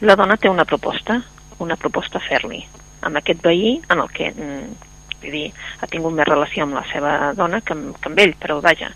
I 0.00 0.08
la 0.08 0.16
dona 0.16 0.38
té 0.40 0.48
una 0.48 0.64
proposta, 0.64 1.20
una 1.60 1.76
proposta 1.76 2.18
a 2.18 2.24
fer-li, 2.24 2.62
amb 3.02 3.20
aquest 3.20 3.42
veí 3.44 3.74
en 3.90 4.00
el 4.00 4.08
que, 4.16 4.30
mm, 4.32 4.88
vull 5.22 5.36
dir, 5.36 5.52
ha 5.80 5.86
tingut 5.86 6.14
més 6.16 6.28
relació 6.28 6.64
amb 6.64 6.74
la 6.74 6.84
seva 6.90 7.32
dona 7.34 7.60
que 7.60 7.76
amb, 7.76 7.98
que 8.00 8.08
amb 8.08 8.18
ell, 8.18 8.34
però 8.40 8.60
vaja, 8.64 8.90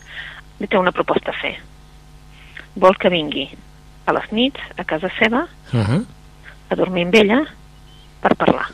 li 0.60 0.66
té 0.66 0.78
una 0.78 0.92
proposta 0.92 1.30
a 1.30 1.40
fer. 1.40 1.54
Vol 2.76 2.96
que 2.96 3.08
vingui 3.12 3.48
a 4.06 4.12
les 4.12 4.32
nits 4.32 4.60
a 4.76 4.84
casa 4.84 5.08
seva 5.18 5.46
Uh 5.72 5.80
-huh. 5.80 6.04
a 6.70 6.74
dormir 6.74 7.04
amb 7.04 7.14
ella 7.14 7.40
per 8.20 8.34
parlar. 8.36 8.66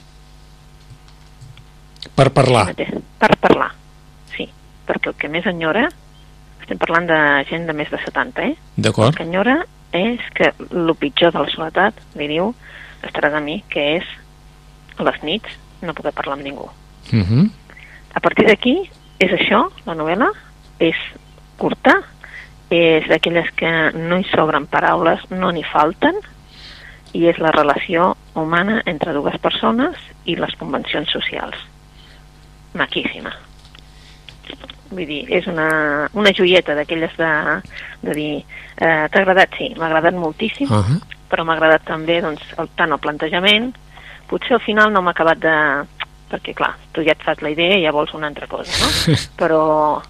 Per 2.14 2.30
parlar. 2.30 2.74
Per 3.18 3.36
parlar, 3.40 3.70
sí. 4.36 4.48
Perquè 4.86 5.08
el 5.08 5.14
que 5.14 5.28
més 5.28 5.46
enyora, 5.46 5.88
estem 6.60 6.78
parlant 6.78 7.06
de 7.06 7.44
gent 7.48 7.66
de 7.66 7.72
més 7.72 7.90
de 7.90 7.98
70, 7.98 8.42
eh? 8.42 8.56
El 8.76 8.82
D'acord. 8.82 9.16
que 9.16 9.22
enyora 9.22 9.64
és 9.92 10.20
que 10.34 10.52
el 10.70 10.94
pitjor 10.96 11.32
de 11.32 11.38
la 11.38 11.48
soledat, 11.48 11.94
li 12.14 12.28
diu, 12.28 12.54
estarà 13.02 13.30
de 13.30 13.40
mi, 13.40 13.62
que 13.68 13.96
és 13.96 14.04
a 14.96 15.02
les 15.04 15.22
nits 15.22 15.48
no 15.82 15.94
poder 15.94 16.12
parlar 16.12 16.34
amb 16.34 16.44
ningú. 16.44 16.68
Uh 17.12 17.20
-huh. 17.20 17.50
A 18.14 18.20
partir 18.20 18.46
d'aquí, 18.46 18.90
és 19.18 19.30
això, 19.30 19.70
la 19.86 19.94
novel·la, 19.94 20.30
és 20.78 20.96
curta, 21.62 22.00
és 22.72 23.06
d'aquelles 23.10 23.50
que 23.56 23.70
no 23.94 24.18
hi 24.18 24.26
sobren 24.30 24.66
paraules, 24.66 25.22
no 25.30 25.52
n'hi 25.52 25.64
falten, 25.68 26.18
i 27.12 27.26
és 27.28 27.38
la 27.42 27.52
relació 27.52 28.14
humana 28.34 28.80
entre 28.88 29.12
dues 29.12 29.36
persones 29.44 29.98
i 30.24 30.36
les 30.40 30.54
convencions 30.60 31.10
socials. 31.12 31.58
Maquíssima. 32.78 33.32
Vull 34.92 35.08
dir, 35.08 35.22
és 35.32 35.46
una, 35.48 35.68
una 36.16 36.32
joieta 36.36 36.74
d'aquelles 36.76 37.12
de, 37.16 37.30
de 38.02 38.16
dir 38.16 38.32
eh, 38.40 39.08
t'ha 39.08 39.20
agradat? 39.22 39.56
Sí, 39.58 39.72
m'ha 39.76 39.88
agradat 39.88 40.16
moltíssim, 40.16 40.68
Uh 40.72 40.80
-huh. 40.84 41.00
però 41.28 41.44
m'ha 41.44 41.54
agradat 41.56 41.84
també 41.84 42.20
doncs, 42.20 42.42
el, 42.58 42.68
tant 42.76 42.92
el 42.92 42.98
plantejament, 42.98 43.74
potser 44.28 44.54
al 44.54 44.64
final 44.64 44.92
no 44.92 45.02
m'ha 45.02 45.12
acabat 45.12 45.38
de... 45.38 45.56
perquè 46.32 46.54
clar, 46.54 46.74
tu 46.92 47.02
ja 47.04 47.12
et 47.12 47.22
fas 47.22 47.42
la 47.42 47.50
idea 47.50 47.76
i 47.76 47.84
ja 47.84 47.92
vols 47.92 48.14
una 48.14 48.26
altra 48.26 48.46
cosa, 48.46 48.72
no? 48.80 49.16
però 49.40 50.00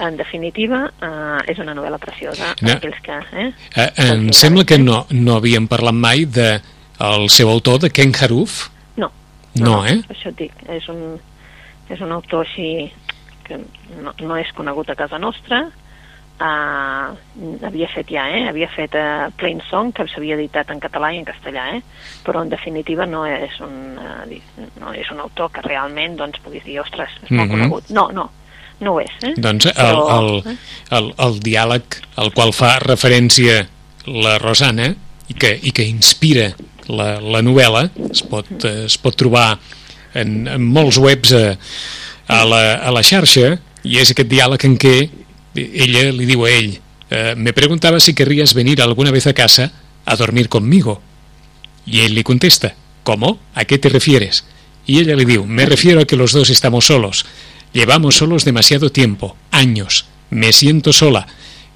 en 0.00 0.16
definitiva 0.16 0.90
eh, 1.02 1.50
és 1.52 1.58
una 1.58 1.74
novel·la 1.74 1.98
preciosa 1.98 2.54
No. 2.62 2.72
aquells 2.76 3.00
que... 3.02 3.18
Eh? 3.32 3.52
Eh, 3.76 3.88
em 4.12 4.28
sembla 4.32 4.64
que 4.64 4.78
no, 4.78 5.06
no 5.10 5.36
havíem 5.36 5.66
parlat 5.68 5.94
mai 5.94 6.24
de 6.26 6.60
el 7.00 7.28
seu 7.30 7.48
autor, 7.48 7.78
de 7.80 7.90
Ken 7.90 8.12
Haruf. 8.20 8.68
No, 8.96 9.10
No, 9.54 9.84
eh? 9.86 10.00
Això 10.10 10.28
et 10.30 10.36
dic, 10.38 10.52
és 10.68 10.88
un, 10.88 11.18
és 11.88 12.00
un 12.00 12.12
autor 12.12 12.44
així 12.46 12.92
que 13.46 13.56
no, 14.02 14.12
no 14.20 14.36
és 14.36 14.50
conegut 14.54 14.90
a 14.90 14.94
casa 14.94 15.18
nostra, 15.18 15.64
uh, 16.38 17.16
havia 17.66 17.88
fet 17.94 18.10
ja, 18.12 18.26
eh? 18.30 18.44
havia 18.50 18.68
fet 18.74 18.94
uh, 18.98 19.28
Plain 19.38 19.60
Song, 19.70 19.92
que 19.94 20.06
s'havia 20.10 20.36
editat 20.38 20.70
en 20.74 20.80
català 20.82 21.10
i 21.14 21.18
en 21.22 21.26
castellà, 21.28 21.68
eh? 21.76 21.82
però 22.26 22.42
en 22.44 22.52
definitiva 22.52 23.06
no 23.06 23.24
és 23.26 23.58
un, 23.64 23.96
uh, 23.98 24.68
no 24.80 24.92
és 24.94 25.10
un 25.14 25.20
autor 25.24 25.50
que 25.54 25.64
realment 25.66 26.16
doncs, 26.20 26.40
puguis 26.44 26.64
dir, 26.66 26.78
ostres, 26.82 27.10
és 27.24 27.30
molt 27.30 27.48
Mhm. 27.48 27.56
conegut. 27.56 27.90
No, 27.90 28.08
no, 28.12 28.28
no 28.80 28.94
ho 28.94 29.00
és. 29.02 29.12
Eh? 29.22 29.34
Doncs 29.36 29.66
el, 29.70 29.74
Però, 29.74 30.06
el, 30.18 30.30
eh? 30.52 30.56
el, 30.98 31.12
el 31.26 31.38
diàleg 31.44 31.98
al 32.22 32.32
qual 32.36 32.54
fa 32.56 32.76
referència 32.84 33.64
la 34.08 34.38
Rosana 34.40 34.92
i 35.28 35.36
que, 35.36 35.52
i 35.60 35.72
que 35.74 35.86
inspira 35.86 36.52
la, 36.88 37.18
la 37.20 37.42
novel·la 37.44 37.88
es 38.08 38.22
pot, 38.26 38.48
eh, 38.64 38.86
es 38.86 38.96
pot 39.00 39.16
trobar 39.18 39.50
en, 40.16 40.46
en 40.48 40.64
molts 40.64 40.98
webs 41.02 41.34
a, 41.36 41.44
a, 42.28 42.42
la, 42.48 42.62
a 42.76 42.92
la 42.94 43.04
xarxa 43.04 43.58
i 43.84 43.98
és 44.00 44.12
aquest 44.12 44.30
diàleg 44.30 44.64
en 44.68 44.76
què 44.80 44.96
ella 45.58 46.08
li 46.14 46.28
diu 46.28 46.44
a 46.46 46.52
ell 46.52 46.72
eh, 47.10 47.34
me 47.36 47.52
preguntaba 47.52 48.00
si 48.00 48.14
querrías 48.14 48.54
venir 48.54 48.80
alguna 48.82 49.10
vez 49.10 49.26
a 49.26 49.34
casa 49.34 49.70
a 50.04 50.16
dormir 50.16 50.48
conmigo 50.48 51.02
y 51.84 52.00
él 52.00 52.14
le 52.14 52.24
contesta 52.24 52.74
¿cómo? 53.02 53.38
¿a 53.54 53.64
qué 53.64 53.78
te 53.78 53.88
refieres? 53.88 54.44
y 54.86 55.00
ella 55.00 55.16
le 55.16 55.24
diu 55.24 55.44
me 55.44 55.66
refiero 55.66 56.00
a 56.00 56.06
que 56.06 56.16
los 56.16 56.32
dos 56.32 56.48
estamos 56.50 56.86
solos 56.86 57.26
llevamos 57.72 58.16
solos 58.16 58.44
demasiado 58.44 58.90
tiempo 58.90 59.36
años 59.50 60.06
me 60.30 60.52
siento 60.52 60.92
sola 60.92 61.26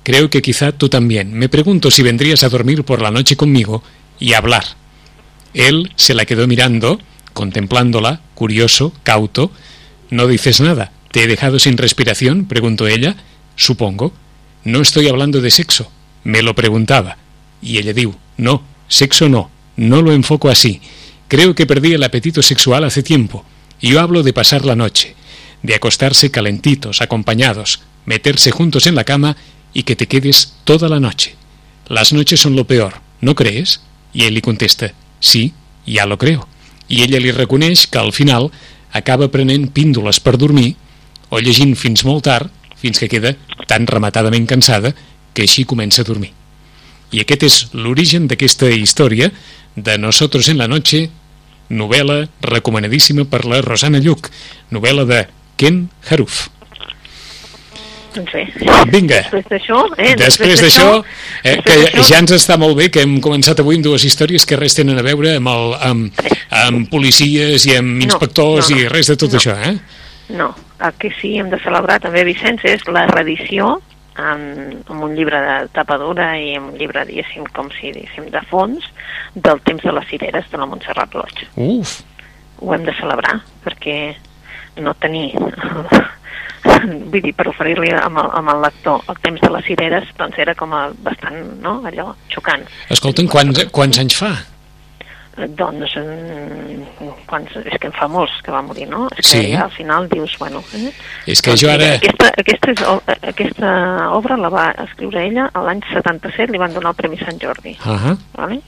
creo 0.02 0.31
que 0.31 0.42
quizá 0.42 0.72
tú 0.72 0.88
también 0.88 1.33
me 1.33 1.48
pregunto 1.48 1.90
si 1.90 2.02
vendrías 2.02 2.42
a 2.44 2.48
dormir 2.48 2.85
por 2.85 3.02
la 3.02 3.11
noche 3.11 3.37
conmigo 3.37 3.83
y 4.18 4.35
hablar 4.35 4.64
él 5.55 5.92
se 5.96 6.14
la 6.14 6.24
quedó 6.24 6.46
mirando, 6.46 6.98
contemplándola, 7.33 8.20
curioso, 8.35 8.92
cauto. 9.02 9.50
No 10.11 10.26
dices 10.26 10.61
nada. 10.61 10.92
¿Te 11.11 11.24
he 11.24 11.26
dejado 11.26 11.59
sin 11.59 11.76
respiración? 11.76 12.46
preguntó 12.46 12.87
ella. 12.87 13.16
Supongo. 13.57 14.12
No 14.64 14.81
estoy 14.81 15.09
hablando 15.09 15.40
de 15.40 15.50
sexo. 15.50 15.90
Me 16.24 16.42
lo 16.42 16.55
preguntaba. 16.55 17.18
Y 17.61 17.78
ella 17.78 17.92
dijo, 17.92 18.16
no, 18.37 18.62
sexo 18.88 19.28
no. 19.28 19.50
No 19.76 20.02
lo 20.02 20.12
enfoco 20.12 20.48
así. 20.48 20.81
Creo 21.28 21.55
que 21.55 21.66
perdí 21.66 21.92
el 21.92 22.02
apetito 22.02 22.42
sexual 22.42 22.85
hace 22.85 23.02
tiempo. 23.02 23.44
Yo 23.81 24.00
hablo 24.00 24.22
de 24.22 24.33
pasar 24.33 24.64
la 24.64 24.76
noche, 24.76 25.16
de 25.62 25.75
acostarse 25.75 26.31
calentitos, 26.31 27.01
acompañados, 27.01 27.81
meterse 28.05 28.51
juntos 28.51 28.87
en 28.87 28.94
la 28.94 29.05
cama 29.05 29.37
y 29.72 29.85
que 29.85 29.96
te 29.96 30.09
quedes 30.09 30.55
toda 30.64 30.88
la 30.88 31.01
noche. 31.01 31.37
Las 31.88 32.12
noches 32.12 32.40
son 32.40 32.57
lo 32.57 32.66
peor, 32.66 33.01
¿no 33.20 33.35
crees? 33.35 33.81
Y 34.12 34.25
él 34.25 34.35
le 34.35 34.42
contesta, 34.42 34.92
sí, 35.20 35.55
ja 35.87 36.07
lo 36.07 36.18
creo. 36.18 36.48
I 36.88 37.03
ella 37.03 37.20
li 37.20 37.33
reconeix 37.33 37.87
que 37.87 37.98
al 37.98 38.12
final 38.12 38.51
acaba 38.92 39.31
prenent 39.33 39.70
píndoles 39.72 40.20
per 40.20 40.37
dormir 40.37 40.75
o 41.33 41.40
llegint 41.40 41.72
fins 41.79 42.05
molt 42.05 42.27
tard, 42.29 42.51
fins 42.77 43.01
que 43.01 43.09
queda 43.09 43.33
tan 43.70 43.87
rematadament 43.88 44.44
cansada 44.51 44.92
que 45.33 45.46
així 45.46 45.64
comença 45.64 46.03
a 46.03 46.09
dormir. 46.09 46.33
I 47.12 47.22
aquest 47.22 47.46
és 47.48 47.57
l'origen 47.72 48.27
d'aquesta 48.29 48.68
història 48.68 49.31
de 49.77 49.96
Nosotros 49.96 50.48
en 50.53 50.61
la 50.61 50.68
noche, 50.68 51.09
novel·la 51.72 52.27
recomanadíssima 52.44 53.25
per 53.25 53.46
la 53.48 53.62
Rosana 53.64 54.01
Lluc, 54.03 54.29
novel·la 54.70 55.07
de 55.09 55.22
Ken 55.62 55.85
Haruf. 56.11 56.48
Doncs 58.12 58.33
bé. 58.35 58.42
Vinga. 58.92 59.22
Després 59.22 59.46
d'això... 59.48 59.79
Eh, 59.96 60.11
Després 60.20 60.61
d'això, 60.61 60.88
eh, 61.48 61.55
que 61.64 61.77
ja 62.05 62.18
ens 62.20 62.35
està 62.37 62.59
molt 62.61 62.77
bé 62.77 62.90
que 62.92 63.01
hem 63.07 63.14
començat 63.25 63.62
avui 63.62 63.79
amb 63.79 63.87
dues 63.87 64.05
històries 64.05 64.44
que 64.44 64.59
res 64.61 64.75
tenen 64.77 64.98
a 65.01 65.05
veure 65.07 65.37
amb, 65.38 65.48
el, 65.48 65.72
amb, 65.88 66.20
amb 66.66 66.90
policies 66.92 67.64
i 67.70 67.79
amb 67.79 67.94
No, 67.96 68.05
inspectors 68.11 68.68
no, 68.68 68.77
no. 68.77 68.83
i 68.83 68.90
res 68.92 69.09
de 69.09 69.16
tot 69.22 69.33
No. 69.33 69.40
això, 69.40 69.55
eh? 69.64 69.79
No, 70.33 70.51
el 70.85 70.92
que 71.01 71.09
sí 71.20 71.35
hem 71.40 71.48
de 71.53 71.59
celebrar 71.64 72.01
també, 72.05 72.22
Vicenç, 72.29 72.62
és 72.68 72.85
la 72.92 73.07
reedició 73.09 73.79
amb, 74.20 74.83
amb 74.92 75.07
un 75.09 75.14
llibre 75.16 75.40
de 75.46 75.57
tapa 75.72 75.96
dura 76.01 76.35
i 76.40 76.53
amb 76.59 76.72
un 76.75 76.77
llibre, 76.81 77.07
diguéssim, 77.09 77.46
com 77.57 77.70
si 77.79 77.94
diguéssim, 77.96 78.29
de 78.35 78.42
fons, 78.51 78.85
del 79.35 79.61
temps 79.64 79.83
de 79.88 79.92
les 79.96 80.09
cireres 80.12 80.51
de 80.53 80.61
la 80.61 80.68
Montserrat 80.68 81.16
Roig. 81.16 81.46
Uf, 81.57 82.03
Ho 82.62 82.75
hem 82.77 82.85
de 82.87 82.92
celebrar, 83.01 83.38
perquè 83.64 83.96
no 84.76 84.94
tenir... 84.94 85.32
Vull 86.62 87.20
dir, 87.22 87.32
per 87.35 87.48
oferir-li 87.50 87.90
amb, 87.94 88.18
el, 88.22 88.28
amb 88.38 88.48
el 88.52 88.61
lector 88.62 89.02
el 89.11 89.16
temps 89.22 89.40
de 89.42 89.48
les 89.50 89.64
cireres, 89.66 90.08
doncs 90.18 90.38
era 90.38 90.54
com 90.54 90.72
a 90.74 90.85
bastant, 91.02 91.37
no?, 91.62 91.80
allò, 91.88 92.12
xocant. 92.30 92.62
escolta'm, 92.94 93.26
quants, 93.30 93.64
quants 93.74 93.98
anys 93.98 94.16
fa? 94.20 94.30
Eh, 95.37 95.48
Doncs, 95.58 95.94
mm, 95.98 97.11
quants, 97.26 97.54
és 97.64 97.78
que 97.80 97.88
en 97.90 97.94
fa 97.96 98.06
molts 98.11 98.35
que 98.44 98.52
va 98.54 98.62
morir, 98.62 98.87
no? 98.90 99.08
És 99.16 99.26
que 99.32 99.40
Sí. 99.42 99.52
ja 99.54 99.64
al 99.64 99.70
final 99.74 100.08
dius, 100.08 100.37
bueno... 100.38 100.62
Eh? 100.76 100.92
És 101.26 101.40
que 101.42 101.50
Doncs 101.50 101.62
jo 101.64 101.70
ara... 101.72 101.88
Aquesta, 101.98 102.30
aquesta, 102.44 102.70
és, 102.76 102.82
o- 102.87 103.02
aquesta 103.32 103.70
obra 104.14 104.37
la 104.37 104.50
va 104.52 104.66
escriure 104.87 105.22
ella 105.26 105.48
l'any 105.66 105.82
77, 105.92 106.52
li 106.52 106.58
van 106.62 106.74
donar 106.74 106.90
el 106.94 107.00
Premi 107.00 107.18
Sant 107.18 107.40
Jordi, 107.42 107.76
Uh 107.85 107.96
-huh. 107.96 108.16
vale? 108.38 108.61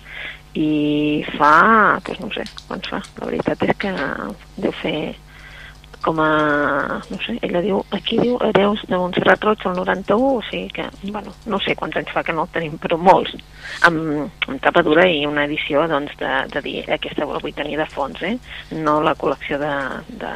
i 0.55 1.25
fa, 1.37 1.99
doncs 2.07 2.21
no 2.21 2.29
sé, 2.31 2.45
quants 2.69 2.88
fa, 2.88 3.01
la 3.19 3.27
veritat 3.27 3.62
és 3.62 3.77
que 3.77 3.90
deu 4.57 4.73
fer 4.83 5.14
com 6.05 6.21
a, 6.21 7.01
no 7.09 7.19
sé, 7.25 7.38
ella 7.47 7.62
diu, 7.64 7.81
aquí 7.97 8.19
diu 8.21 8.37
Hereus 8.45 8.83
de 8.90 8.99
Montserrat 9.01 9.43
Roig 9.47 9.64
el 9.64 9.77
91, 9.79 10.29
o 10.37 10.43
sigui 10.51 10.69
que, 10.77 10.85
bueno, 11.09 11.33
no 11.49 11.61
sé 11.64 11.75
quants 11.79 11.97
anys 11.97 12.12
fa 12.12 12.23
que 12.27 12.35
no 12.37 12.45
el 12.45 12.53
tenim, 12.53 12.75
però 12.83 12.99
molts, 13.01 13.33
amb, 13.88 14.27
amb 14.49 14.61
tapa 14.62 14.85
dura 14.85 15.07
i 15.09 15.25
una 15.27 15.47
edició, 15.49 15.87
doncs, 15.90 16.12
de, 16.21 16.33
de 16.53 16.62
dir, 16.67 16.83
aquesta 16.93 17.25
la 17.29 17.40
vull 17.40 17.57
tenir 17.57 17.79
de 17.81 17.88
fons, 17.90 18.21
eh? 18.23 18.37
No 18.77 18.99
la 19.05 19.17
col·lecció 19.17 19.59
de, 19.62 19.73
de 20.21 20.35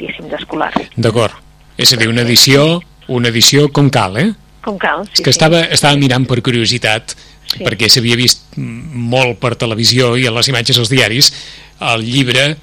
diguéssim, 0.00 0.30
d'escolar. 0.32 0.72
D'acord. 0.96 1.36
És 1.76 1.92
a 1.92 2.00
dir, 2.00 2.08
una 2.08 2.24
edició, 2.24 2.80
una 3.12 3.28
edició 3.28 3.68
com 3.74 3.92
cal, 3.92 4.16
eh? 4.22 4.30
Com 4.64 4.80
cal, 4.80 5.04
sí, 5.10 5.18
És 5.18 5.20
que 5.20 5.32
sí. 5.32 5.36
estava, 5.36 5.64
estava 5.76 6.00
mirant 6.00 6.26
per 6.30 6.40
curiositat, 6.42 7.16
Sí. 7.54 7.60
perquè 7.62 7.86
s'havia 7.92 8.16
vist 8.16 8.56
mm, 8.56 9.02
molt 9.12 9.36
per 9.38 9.52
televisió 9.60 10.14
i 10.18 10.24
a 10.26 10.32
les 10.32 10.48
imatges 10.48 10.78
als 10.80 10.88
diaris, 10.90 11.28
el 11.92 12.02
llibre 12.02 12.54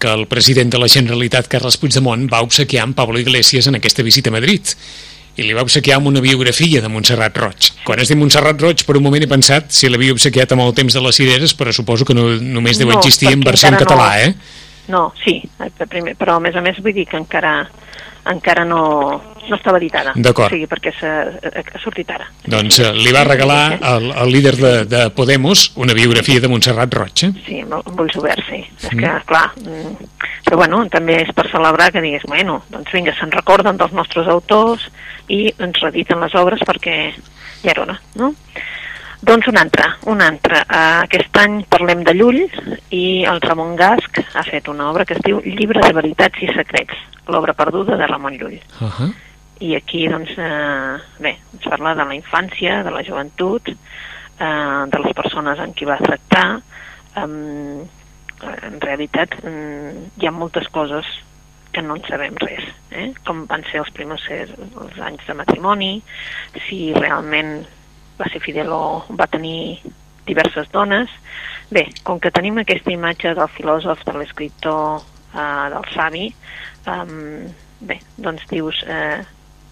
que 0.00 0.10
el 0.10 0.26
president 0.26 0.72
de 0.72 0.80
la 0.80 0.88
Generalitat, 0.88 1.46
Carles 1.52 1.76
Puigdemont, 1.78 2.26
va 2.32 2.40
obsequiar 2.46 2.86
amb 2.88 2.96
Pablo 2.98 3.20
Iglesias 3.20 3.68
en 3.70 3.76
aquesta 3.78 4.02
visita 4.06 4.32
a 4.32 4.34
Madrid. 4.34 4.72
I 5.36 5.44
li 5.46 5.54
va 5.54 5.62
obsequiar 5.62 6.00
amb 6.00 6.08
una 6.10 6.20
biografia 6.24 6.80
de 6.82 6.88
Montserrat 6.90 7.36
Roig. 7.38 7.68
Quan 7.86 8.00
has 8.02 8.10
dit 8.10 8.18
Montserrat 8.18 8.60
Roig, 8.60 8.82
per 8.88 8.96
un 8.98 9.04
moment 9.06 9.22
he 9.22 9.28
pensat 9.30 9.70
si 9.76 9.88
l'havia 9.88 10.16
obsequiat 10.16 10.56
amb 10.56 10.64
el 10.64 10.74
temps 10.74 10.96
de 10.96 11.04
les 11.04 11.20
cireres, 11.20 11.54
però 11.54 11.72
suposo 11.72 12.08
que 12.08 12.16
no, 12.16 12.26
només 12.40 12.80
deu 12.80 12.90
No, 12.90 12.98
existir 12.98 13.30
en 13.30 13.44
versió 13.46 13.70
en 13.70 13.78
català, 13.78 14.08
no. 14.16 14.24
eh? 14.24 14.34
No, 14.90 15.02
sí, 15.22 15.36
eh, 15.62 15.70
primer, 15.86 16.16
però 16.18 16.40
a 16.40 16.42
més 16.42 16.56
a 16.58 16.64
més 16.64 16.80
vull 16.82 16.96
dir 16.96 17.06
que 17.06 17.20
encara 17.20 17.54
encara 18.30 18.64
no, 18.64 18.82
no 19.48 19.56
estava 19.56 19.78
editada. 19.78 20.12
D'acord. 20.14 20.48
O 20.48 20.54
sigui, 20.54 20.68
perquè 20.70 20.92
eh, 20.94 21.62
ha 21.62 21.82
sortit 21.82 22.10
ara. 22.14 22.28
Doncs 22.46 22.80
eh, 22.82 22.92
li 22.96 23.12
va 23.14 23.24
regalar 23.28 23.62
al, 23.92 24.10
al 24.12 24.32
líder 24.32 24.54
de, 24.60 24.72
de 24.90 25.02
Podemos 25.16 25.70
una 25.80 25.96
biografia 25.96 26.40
de 26.40 26.50
Montserrat 26.50 26.94
Roig, 26.94 27.24
eh? 27.26 27.32
Sí, 27.46 27.60
amb, 27.64 27.78
amb 27.80 28.02
ulls 28.04 28.16
oberts, 28.20 28.46
sí. 28.50 28.62
És 28.78 28.94
que, 28.94 29.14
clar, 29.28 29.46
mm, 29.60 30.10
però 30.46 30.60
bueno, 30.62 30.82
també 30.92 31.20
és 31.24 31.34
per 31.36 31.48
celebrar 31.52 31.90
que 31.94 32.04
digués, 32.04 32.26
bueno, 32.30 32.60
doncs 32.72 32.94
vinga, 32.96 33.14
se'n 33.18 33.32
recorden 33.34 33.80
dels 33.80 33.94
nostres 33.96 34.30
autors 34.30 34.88
i 35.30 35.46
ens 35.58 35.82
rediten 35.82 36.22
les 36.22 36.34
obres 36.38 36.62
perquè 36.66 36.98
ja 37.60 37.74
era 37.74 37.84
hora, 37.84 38.00
no? 38.18 38.34
Doncs 39.20 39.46
un 39.50 39.58
altre, 39.60 39.84
un 40.08 40.22
altre. 40.24 40.62
Uh, 40.64 41.02
aquest 41.04 41.36
any 41.42 41.58
parlem 41.68 42.04
de 42.06 42.14
Llull 42.16 42.40
i 42.96 43.22
el 43.28 43.40
Ramon 43.44 43.74
Gasc 43.76 44.20
ha 44.32 44.44
fet 44.46 44.70
una 44.72 44.88
obra 44.88 45.04
que 45.04 45.18
es 45.18 45.24
diu 45.26 45.42
Llibre 45.44 45.82
de 45.84 45.92
veritats 45.92 46.40
i 46.40 46.48
secrets, 46.54 46.96
l'obra 47.28 47.52
perduda 47.58 47.98
de 48.00 48.08
Ramon 48.08 48.38
Llull. 48.40 48.56
Uh 48.80 48.88
-huh. 48.88 49.12
I 49.60 49.74
aquí, 49.76 50.08
doncs, 50.08 50.30
eh, 50.38 50.96
bé, 51.18 51.36
ens 51.52 51.68
parla 51.68 51.94
de 51.94 52.04
la 52.04 52.14
infància, 52.14 52.82
de 52.82 52.90
la 52.90 53.02
joventut, 53.04 53.68
eh, 53.68 54.84
de 54.86 54.98
les 54.98 55.12
persones 55.12 55.58
amb 55.58 55.74
qui 55.74 55.84
va 55.84 55.98
tractar. 55.98 56.60
Um, 57.16 57.84
en 58.62 58.80
realitat, 58.80 59.34
um, 59.44 60.08
hi 60.16 60.26
ha 60.26 60.30
moltes 60.30 60.68
coses 60.68 61.04
que 61.72 61.82
no 61.82 61.96
en 61.96 62.02
sabem 62.08 62.34
res, 62.36 62.64
eh? 62.90 63.12
com 63.24 63.46
van 63.46 63.62
ser 63.70 63.80
els 63.80 63.90
primers 63.90 64.22
els 64.30 64.98
anys 64.98 65.26
de 65.26 65.34
matrimoni, 65.34 66.02
si 66.68 66.92
realment 66.94 67.66
va 68.20 68.28
ser 68.32 68.42
fidel 68.44 68.72
o 68.76 69.02
va 69.16 69.28
tenir 69.30 69.80
diverses 70.28 70.68
dones. 70.74 71.10
Bé, 71.70 71.86
com 72.04 72.20
que 72.20 72.32
tenim 72.34 72.60
aquesta 72.60 72.92
imatge 72.92 73.34
del 73.38 73.50
filòsof, 73.56 74.04
de 74.06 74.16
l'escriptor, 74.18 75.02
eh, 75.32 75.66
del 75.74 75.88
savi, 75.94 76.28
um, 76.90 77.48
bé, 77.80 78.00
doncs 78.18 78.46
dius 78.50 78.84
eh, 78.86 79.20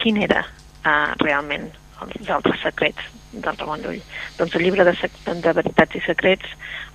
quin 0.02 0.22
era 0.24 0.44
eh, 0.44 1.08
realment 1.24 1.68
els 2.04 2.30
altres 2.30 2.62
secrets 2.62 3.17
del 3.32 3.56
Ramon 3.56 3.82
Llull. 3.84 4.00
Doncs 4.38 4.56
el 4.56 4.64
llibre 4.64 4.84
de, 4.88 4.94
de 5.42 5.52
veritats 5.60 5.98
i 5.98 6.02
secrets 6.04 6.48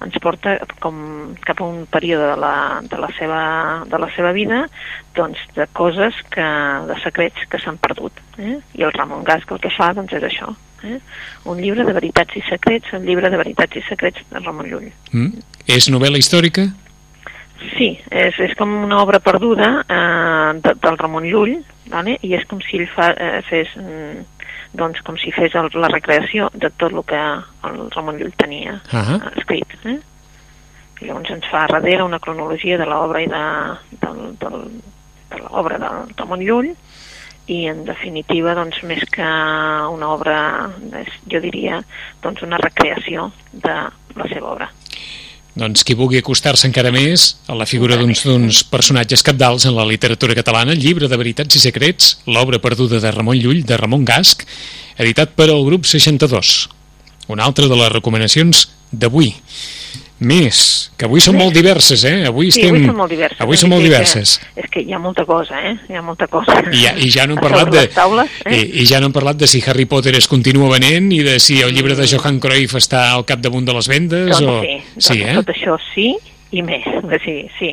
ens 0.03 0.17
porta 0.23 0.55
com 0.83 0.97
cap 1.45 1.61
a 1.61 1.67
un 1.67 1.85
període 1.91 2.33
de 2.33 2.37
la, 2.41 2.55
de 2.89 2.99
la, 2.99 3.09
seva, 3.19 3.41
de 3.89 4.01
la 4.01 4.09
seva 4.15 4.33
vida 4.35 4.63
doncs 5.15 5.41
de 5.55 5.67
coses 5.77 6.17
que, 6.33 6.45
de 6.89 6.99
secrets 7.03 7.47
que 7.49 7.61
s'han 7.61 7.79
perdut. 7.81 8.21
Eh? 8.37 8.59
I 8.79 8.87
el 8.87 8.93
Ramon 8.97 9.25
Gasc 9.27 9.51
el 9.53 9.61
que 9.63 9.73
fa 9.73 9.93
doncs 9.97 10.15
és 10.17 10.27
això. 10.29 10.51
Eh? 10.83 10.99
Un 11.47 11.61
llibre 11.63 11.85
de 11.87 11.95
veritats 11.95 12.35
i 12.35 12.43
secrets, 12.49 12.91
el 12.97 13.05
llibre 13.07 13.29
de 13.31 13.39
veritats 13.39 13.79
i 13.79 13.85
secrets 13.87 14.25
de 14.31 14.41
Ramon 14.43 14.71
Llull. 14.71 14.89
Mm? 15.13 15.43
És 15.71 15.87
novel·la 15.93 16.19
històrica? 16.19 16.67
Sí, 17.77 17.89
és, 18.11 18.37
és 18.43 18.53
com 18.59 18.71
una 18.83 19.01
obra 19.01 19.19
perduda 19.23 19.69
eh, 19.87 20.59
de, 20.59 20.73
del 20.83 20.97
Ramon 20.99 21.25
Llull, 21.29 21.57
vale? 21.91 22.17
i 22.21 22.33
és 22.35 22.45
com 22.49 22.59
si 22.61 22.79
ell 22.81 22.89
fa, 22.91 23.11
eh, 23.15 23.41
fes, 23.47 23.71
mm, 23.79 24.23
doncs 24.77 25.01
com 25.05 25.17
si 25.21 25.31
fes 25.31 25.53
el, 25.55 25.69
la 25.79 25.89
recreació 25.91 26.49
de 26.53 26.69
tot 26.71 26.91
el 26.91 27.03
que 27.07 27.21
el 27.69 27.79
Ramon 27.95 28.17
Llull 28.19 28.33
tenia 28.37 28.79
Ah. 28.91 29.19
eh, 29.19 29.31
escrit. 29.39 29.77
Eh? 29.85 29.99
I 31.01 31.07
llavors 31.07 31.31
ens 31.35 31.47
fa 31.51 31.65
darrere 31.71 32.03
una 32.03 32.19
cronologia 32.19 32.77
de 32.77 32.85
l'obra 32.89 33.21
i 33.23 33.27
de, 33.31 33.43
del, 34.03 34.19
del, 34.39 34.59
de 35.31 35.41
l'obra 35.45 35.79
del 35.81 36.13
Ramon 36.17 36.43
Llull 36.43 36.73
i 37.51 37.65
en 37.67 37.81
definitiva 37.83 38.53
doncs 38.55 38.77
més 38.87 39.03
que 39.11 39.25
una 39.91 40.13
obra 40.13 40.37
és, 41.01 41.09
jo 41.27 41.41
diria 41.43 41.81
doncs 42.23 42.41
una 42.45 42.59
recreació 42.61 43.31
de 43.51 43.73
la 44.15 44.27
seva 44.31 44.53
obra 44.53 44.69
doncs 45.55 45.85
qui 45.85 45.95
vulgui 45.97 46.21
acostar-se 46.21 46.65
encara 46.67 46.91
més 46.93 47.33
a 47.47 47.57
la 47.57 47.67
figura 47.69 47.97
d'uns 47.99 48.63
personatges 48.71 49.21
capdals 49.25 49.67
en 49.69 49.75
la 49.77 49.85
literatura 49.85 50.35
catalana, 50.37 50.73
llibre 50.73 51.09
de 51.09 51.19
veritats 51.19 51.59
i 51.59 51.61
secrets, 51.61 52.15
l'obra 52.25 52.61
perduda 52.61 53.01
de 53.03 53.11
Ramon 53.13 53.37
Llull, 53.37 53.61
de 53.65 53.77
Ramon 53.77 54.05
Gasc, 54.05 54.47
editat 54.97 55.37
per 55.37 55.51
al 55.51 55.65
grup 55.67 55.85
62. 55.89 56.82
Una 57.31 57.45
altra 57.47 57.69
de 57.71 57.77
les 57.79 57.91
recomanacions 57.93 58.67
d'avui. 58.91 59.33
Més, 60.23 60.57
que 60.95 61.07
avui 61.07 61.19
són 61.23 61.35
molt 61.35 61.55
diverses, 61.55 62.03
eh? 62.07 62.23
Avui 62.29 62.51
sí, 62.53 62.61
estem... 62.61 62.77
avui 62.77 62.87
són 62.87 62.99
molt 63.01 63.11
diverses. 63.11 63.39
Avui 63.43 63.59
són 63.59 63.71
molt 63.73 63.83
diverses. 63.83 64.35
Que, 64.39 64.63
és 64.63 64.69
que 64.71 64.83
hi 64.85 64.93
ha 64.95 64.99
molta 65.03 65.25
cosa, 65.27 65.59
eh? 65.59 65.73
Hi 65.89 65.97
ha 65.99 66.03
molta 66.05 66.29
cosa. 66.31 66.55
I 66.71 66.83
ja, 66.85 66.93
i 66.95 67.09
ja 67.11 67.25
no 67.27 67.35
hem 67.35 67.43
parlat 67.47 67.71
de... 67.73 67.81
les 67.81 67.97
taules, 67.97 68.37
eh? 68.45 68.55
I, 68.55 68.61
I 68.83 68.87
ja 68.87 69.01
no 69.03 69.09
hem 69.09 69.15
parlat 69.15 69.41
de 69.41 69.49
si 69.51 69.59
Harry 69.67 69.87
Potter 69.89 70.15
es 70.19 70.29
continua 70.31 70.69
venent 70.71 71.11
i 71.11 71.19
de 71.25 71.39
si 71.43 71.59
el 71.65 71.73
llibre 71.75 71.97
de 71.99 72.07
Johan 72.07 72.39
Cruyff 72.43 72.77
està 72.79 73.09
al 73.17 73.25
capdamunt 73.27 73.67
de 73.67 73.75
les 73.75 73.89
vendes 73.91 74.31
Doncs 74.31 74.47
o... 74.47 74.61
sí, 74.63 74.77
doncs 74.93 75.09
sí 75.09 75.25
eh? 75.25 75.35
tot 75.41 75.51
això 75.51 75.75
sí 75.91 76.07
i 76.53 76.61
més. 76.65 76.85
Sí, 77.23 77.37
sí. 77.59 77.71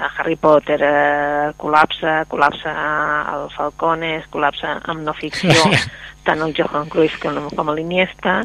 A 0.00 0.08
Harry 0.16 0.36
Potter 0.40 0.78
eh, 0.80 1.50
col·lapsa, 1.60 2.22
col·lapsa 2.30 2.72
el 3.34 3.48
Falcones, 3.52 4.24
col·lapsa 4.32 4.78
amb 4.88 5.02
no 5.04 5.12
ficció, 5.18 5.52
tant 6.24 6.40
el 6.46 6.54
Johan 6.56 6.88
Cruyff 6.88 7.18
com, 7.20 7.36
com 7.56 7.72
l'Iniesta, 7.74 8.38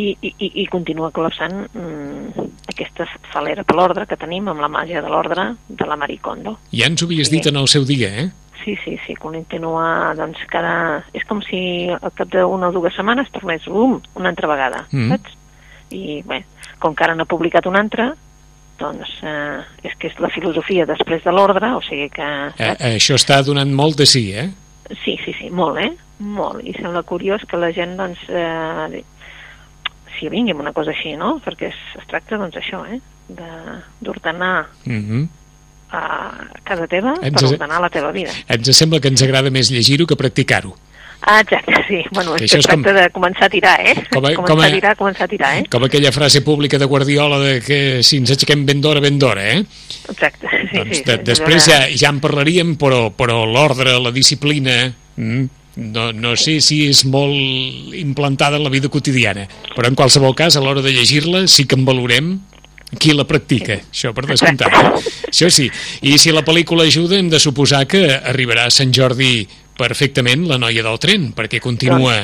i, 0.00 0.32
i- 0.38 0.52
i 0.62 0.66
continua 0.72 1.10
col·lapsant 1.12 1.66
mm, 1.74 2.46
aquesta 2.72 3.06
falera 3.32 3.64
per 3.68 3.76
l'ordre 3.76 4.06
que 4.08 4.16
tenim 4.20 4.48
amb 4.52 4.60
la 4.64 4.70
màgia 4.72 5.02
de 5.04 5.12
l'ordre 5.12 5.50
de 5.68 5.86
la 5.90 5.96
Marie 6.00 6.22
Kondo. 6.24 6.56
Ja 6.72 6.86
ens 6.88 7.02
ho 7.02 7.06
havies 7.10 7.28
Sí. 7.28 7.36
dit 7.36 7.46
en 7.52 7.56
el 7.60 7.68
seu 7.68 7.84
dia, 7.84 8.08
eh? 8.24 8.30
Sí, 8.64 8.78
sí, 8.84 8.96
sí, 9.04 9.12
continua, 9.20 10.14
doncs, 10.16 10.38
cada... 10.48 11.02
És 11.12 11.24
com 11.28 11.42
si 11.44 11.90
al 11.92 12.12
cap 12.16 12.30
d'una 12.32 12.70
o 12.70 12.72
dues 12.72 12.94
setmanes 12.96 13.28
tornés, 13.34 13.66
um, 13.68 13.98
una 14.16 14.30
altra 14.32 14.48
vegada, 14.48 14.86
Mm. 14.90 15.10
saps? 15.10 15.36
I, 15.92 16.22
bé, 16.24 16.44
com 16.80 16.94
que 16.96 17.04
ara 17.04 17.14
n'ha 17.14 17.26
publicat 17.28 17.66
una 17.68 17.82
altra, 17.84 18.14
doncs 18.78 19.10
eh, 19.22 19.60
és 19.86 19.94
que 19.98 20.08
és 20.10 20.18
la 20.20 20.28
filosofia 20.34 20.86
després 20.86 21.22
de 21.24 21.32
l'ordre, 21.32 21.70
o 21.76 21.82
sigui 21.84 22.08
que... 22.10 22.22
eh? 22.24 22.52
Saps? 22.58 22.80
Això 22.90 23.14
està 23.20 23.40
donant 23.46 23.70
molt 23.72 23.98
de 24.00 24.06
sí, 24.06 24.32
eh? 24.34 24.48
Sí, 25.04 25.16
sí, 25.24 25.32
sí, 25.38 25.50
molt, 25.50 25.78
eh? 25.80 25.92
Molt. 26.18 26.60
I 26.66 26.74
sembla 26.76 27.02
curiós 27.06 27.42
que 27.48 27.56
la 27.60 27.70
gent, 27.72 27.96
doncs, 27.98 28.20
eh, 28.28 29.02
s'hi 30.18 30.28
vingui 30.30 30.52
amb 30.54 30.60
una 30.62 30.72
cosa 30.76 30.92
així, 30.94 31.14
no? 31.18 31.36
Perquè 31.44 31.70
es, 31.72 31.78
es 31.98 32.06
tracta, 32.10 32.38
doncs, 32.40 32.56
això, 32.60 32.84
eh? 32.90 33.00
De- 33.28 33.80
d'ordenar 34.04 34.66
Mm 34.84 35.24
a 35.94 36.48
casa 36.66 36.88
teva 36.90 37.12
Ens- 37.22 37.38
per 37.38 37.52
ordenar 37.52 37.76
la 37.80 37.88
teva 37.92 38.08
vida. 38.10 38.32
Ens 38.50 38.66
sembla 38.74 38.98
que 38.98 39.06
ens 39.12 39.22
agrada 39.22 39.50
més 39.54 39.68
llegir-ho 39.70 40.08
que 40.10 40.16
practicar-ho. 40.18 40.72
Ah, 41.26 41.40
exacte, 41.40 41.72
sí. 41.88 42.02
Bueno, 42.12 42.34
Que 42.36 42.44
això 42.44 42.58
es 42.58 42.66
tracta 42.66 42.92
de 42.92 43.06
començar 43.10 43.46
a 43.46 43.48
tirar, 43.50 43.80
eh? 43.80 43.94
Com 44.12 44.26
a- 44.26 44.34
començar 44.34 44.44
com 44.46 44.60
a- 44.60 44.66
a 44.66 44.70
tirar, 44.72 44.96
començar 44.96 45.24
a 45.24 45.28
tirar, 45.28 45.50
eh? 45.58 45.64
Com 45.70 45.84
aquella 45.84 46.12
frase 46.12 46.42
pública 46.42 46.78
de 46.78 46.84
Guardiola 46.84 47.38
de 47.40 47.60
que 47.64 48.02
si 48.02 48.18
ens 48.18 48.30
aixequem 48.34 48.66
ben 48.66 48.80
d'hora, 48.82 49.00
ben 49.00 49.18
d'hora, 49.18 49.42
eh? 49.54 49.64
Exacte, 50.10 50.46
sí, 50.50 50.76
doncs 50.76 50.96
sí. 50.98 51.02
de, 51.04 51.16
sí, 51.16 51.22
després 51.24 51.66
ja, 51.66 51.78
ja 51.96 52.10
en 52.12 52.20
parlaríem, 52.20 52.76
però, 52.76 53.10
però 53.16 53.46
l'ordre, 53.46 53.96
la 53.98 54.12
disciplina, 54.12 54.92
mm, 55.16 55.44
no, 55.76 56.12
no 56.12 56.36
sé 56.36 56.60
si 56.60 56.88
és 56.90 57.04
molt 57.06 57.94
implantada 57.96 58.58
en 58.58 58.64
la 58.64 58.70
vida 58.70 58.88
quotidiana, 58.88 59.48
però 59.74 59.88
en 59.88 59.94
qualsevol 59.96 60.34
cas, 60.36 60.56
a 60.56 60.60
l'hora 60.60 60.82
de 60.82 60.92
llegir-la, 60.92 61.46
sí 61.48 61.64
que 61.64 61.74
en 61.74 61.86
valorem 61.88 62.34
qui 63.00 63.12
la 63.16 63.24
practica, 63.24 63.80
això 63.90 64.12
per 64.14 64.26
descomptat. 64.28 64.70
Això 65.32 65.48
sí. 65.50 65.70
I 66.02 66.18
si 66.18 66.30
la 66.30 66.44
pel·lícula 66.44 66.84
ajuda, 66.86 67.16
hem 67.18 67.28
de 67.32 67.40
suposar 67.40 67.86
que 67.88 68.04
arribarà 68.22 68.66
a 68.66 68.70
Sant 68.70 68.92
Jordi 68.94 69.48
perfectament 69.78 70.46
la 70.50 70.58
noia 70.60 70.84
del 70.86 70.98
tren, 71.02 71.30
perquè 71.36 71.60
continua... 71.62 72.16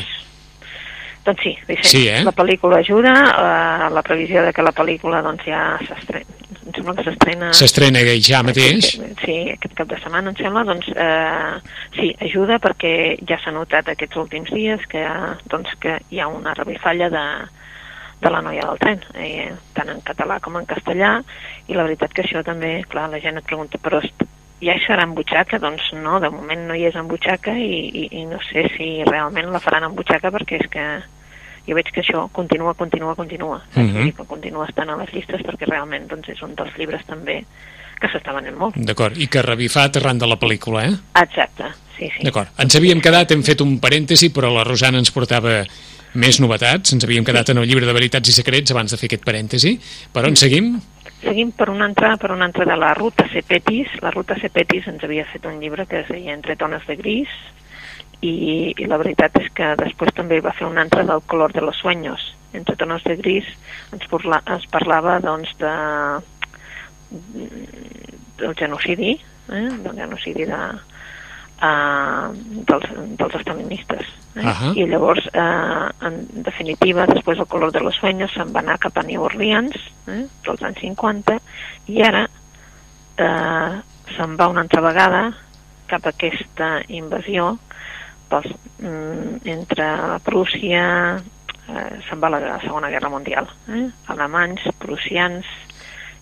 Doncs 1.24 1.42
sí, 1.44 1.50
Vicent, 1.68 1.84
Sí, 1.84 2.06
eh? 2.08 2.22
la 2.24 2.32
pel·lícula 2.32 2.78
ajuda, 2.80 3.12
eh, 3.28 3.88
la 3.92 4.02
previsió 4.02 4.40
de 4.46 4.54
que 4.56 4.64
la 4.64 4.72
pel·lícula 4.72 5.20
doncs, 5.22 5.44
ja 5.44 5.76
s'estrena, 5.84 6.38
em 6.64 6.72
sembla 6.78 6.94
que 6.96 7.04
s'estrena... 7.04 7.50
S'estrena 7.58 8.02
ja 8.24 8.40
mateix. 8.46 8.94
Sí, 9.20 9.36
aquest 9.52 9.74
cap 9.76 9.90
de 9.90 9.98
setmana, 10.00 10.32
em 10.32 10.38
sembla, 10.40 10.64
doncs 10.64 10.88
eh, 10.94 11.76
sí, 11.98 12.08
ajuda 12.24 12.56
perquè 12.62 12.94
ja 13.28 13.36
s'ha 13.42 13.52
notat 13.52 13.92
aquests 13.92 14.16
últims 14.22 14.52
dies 14.54 14.84
que, 14.88 15.04
doncs, 15.52 15.76
que 15.82 15.98
hi 16.08 16.22
ha 16.22 16.30
una 16.32 16.56
revifalla 16.56 17.10
de, 17.12 17.26
de 18.20 18.32
la 18.32 18.42
noia 18.44 18.66
del 18.70 18.80
tren, 18.80 19.04
eh, 19.14 19.50
tant 19.76 19.92
en 19.92 20.00
català 20.06 20.40
com 20.40 20.56
en 20.60 20.68
castellà, 20.68 21.18
i 21.68 21.76
la 21.76 21.84
veritat 21.88 22.16
que 22.16 22.24
això 22.24 22.44
també, 22.46 22.78
clar, 22.88 23.10
la 23.12 23.20
gent 23.20 23.40
et 23.40 23.48
pregunta, 23.48 23.80
però 23.82 24.00
ja 24.60 24.74
hi 24.76 24.82
serà 24.84 25.06
en 25.08 25.14
butxaca? 25.16 25.58
Doncs 25.62 25.92
no, 25.96 26.18
de 26.20 26.30
moment 26.32 26.66
no 26.68 26.76
hi 26.76 26.86
és 26.90 26.98
en 26.98 27.08
butxaca 27.08 27.56
i, 27.56 27.80
i, 27.88 28.04
i 28.20 28.26
no 28.28 28.40
sé 28.50 28.66
si 28.76 28.90
realment 29.08 29.50
la 29.52 29.62
faran 29.62 29.88
en 29.88 29.96
butxaca 29.96 30.32
perquè 30.34 30.60
és 30.60 30.70
que 30.72 30.86
jo 31.66 31.76
veig 31.76 31.90
que 31.94 32.02
això 32.02 32.26
continua, 32.32 32.74
continua, 32.74 33.14
continua. 33.14 33.60
Mhm. 33.74 33.92
Vull 33.92 34.08
dir 34.08 34.14
que 34.16 34.28
continua 34.28 34.66
estant 34.68 34.90
a 34.90 34.96
les 35.00 35.12
llistes 35.14 35.44
perquè 35.46 35.68
realment 35.68 36.08
doncs, 36.08 36.28
és 36.28 36.42
un 36.42 36.54
dels 36.58 36.76
llibres 36.78 37.04
també 37.06 37.42
que 38.00 38.08
s'està 38.08 38.32
venent 38.32 38.56
molt. 38.56 38.76
D'acord, 38.76 39.16
i 39.20 39.28
que 39.28 39.42
revifat 39.44 40.00
arran 40.00 40.18
de 40.18 40.26
la 40.28 40.38
pel·lícula, 40.40 40.86
eh? 40.88 40.94
Exacte, 41.20 41.68
sí, 41.98 42.08
sí. 42.08 42.24
D'acord. 42.24 42.48
Ens 42.58 42.76
havíem 42.76 43.00
quedat, 43.04 43.34
hem 43.34 43.42
fet 43.44 43.60
un 43.60 43.76
parèntesi, 43.78 44.30
però 44.32 44.48
la 44.54 44.64
Rosana 44.64 44.98
ens 44.98 45.12
portava 45.12 45.60
més 46.14 46.40
novetats. 46.40 46.94
Ens 46.96 47.04
havíem 47.04 47.26
quedat 47.26 47.52
en 47.52 47.60
el 47.60 47.68
llibre 47.68 47.86
de 47.86 47.92
Veritats 47.94 48.32
i 48.32 48.34
Secrets 48.34 48.72
abans 48.72 48.90
de 48.90 48.98
fer 48.98 49.10
aquest 49.10 49.26
parèntesi. 49.26 49.76
Per 50.12 50.24
on 50.26 50.38
seguim? 50.40 50.72
Seguim 51.20 51.50
per 51.52 51.68
una 51.68 51.85
altra, 51.85 52.14
per 52.16 52.30
una 52.33 52.46
altra 52.48 52.64
de 52.64 52.76
la 52.76 52.94
ruta 52.94 53.26
Cepetis. 53.28 53.92
La 54.00 54.12
ruta 54.14 54.37
Cepetis 54.40 54.88
ens 54.88 55.04
havia 55.04 55.26
fet 55.28 55.44
un 55.46 55.61
llibre 55.61 55.87
que 55.87 56.00
es 56.00 56.09
deia 56.09 56.33
Entre 56.33 56.56
tones 56.56 56.87
de 56.88 56.96
gris 56.96 57.33
i, 58.20 58.72
i 58.76 58.88
la 58.88 58.98
veritat 59.00 59.37
és 59.40 59.48
que 59.56 59.74
després 59.80 60.12
també 60.16 60.40
va 60.44 60.54
fer 60.56 60.68
un 60.68 60.80
altre 60.80 61.04
del 61.09 61.22
color 61.28 61.52
de 61.52 61.64
los 61.64 61.76
sueños. 61.76 62.24
Entre 62.52 62.76
tones 62.76 63.04
de 63.04 63.16
gris 63.20 63.48
ens, 63.92 64.06
parla, 64.11 64.40
ens 64.48 64.66
parlava 64.72 65.18
doncs 65.24 65.52
de 65.61 65.74
del 68.40 68.54
genocidi, 68.56 69.16
eh? 69.52 69.68
del 69.85 69.96
genocidi 69.96 70.46
de, 70.48 70.59
uh, 71.60 72.30
dels, 72.68 72.88
dels 73.18 73.36
estalinistes. 73.40 74.08
Eh? 74.34 74.44
Ahà. 74.46 74.72
I 74.78 74.86
llavors, 74.86 75.26
eh, 75.32 75.86
en 76.06 76.20
definitiva, 76.46 77.06
després 77.10 77.38
del 77.38 77.48
color 77.50 77.72
de 77.72 77.80
los 77.80 77.96
sueños 77.98 78.32
se'n 78.34 78.52
va 78.54 78.62
anar 78.62 78.78
cap 78.78 78.98
a 78.98 79.02
New 79.02 79.24
Orleans, 79.26 79.74
eh? 80.06 80.24
dels 80.46 80.62
anys 80.62 80.78
50, 80.84 81.38
i 81.90 82.02
ara 82.06 82.26
eh, 83.16 83.80
se'n 84.14 84.36
va 84.38 84.50
una 84.52 84.62
altra 84.62 84.84
vegada 84.84 85.24
cap 85.90 86.06
a 86.06 86.14
aquesta 86.14 86.70
invasió 86.88 87.56
pels, 88.30 88.54
mm, 88.78 89.42
entre 89.50 89.88
Prússia, 90.22 90.84
eh, 91.66 91.90
se'n 92.06 92.22
va 92.22 92.30
a 92.30 92.38
la 92.38 92.60
Segona 92.62 92.90
Guerra 92.90 93.10
Mundial, 93.10 93.50
eh? 93.68 93.88
alemanys, 94.14 94.70
prussians, 94.78 95.46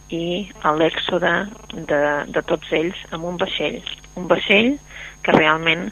i 0.09 0.48
l'èxode 0.64 1.33
de, 1.74 2.03
de 2.33 2.42
tots 2.48 2.72
ells 2.72 2.96
amb 3.12 3.27
un 3.29 3.37
vaixell. 3.37 3.83
Un 4.16 4.24
vaixell 4.31 4.79
que 5.29 5.37
realment 5.37 5.91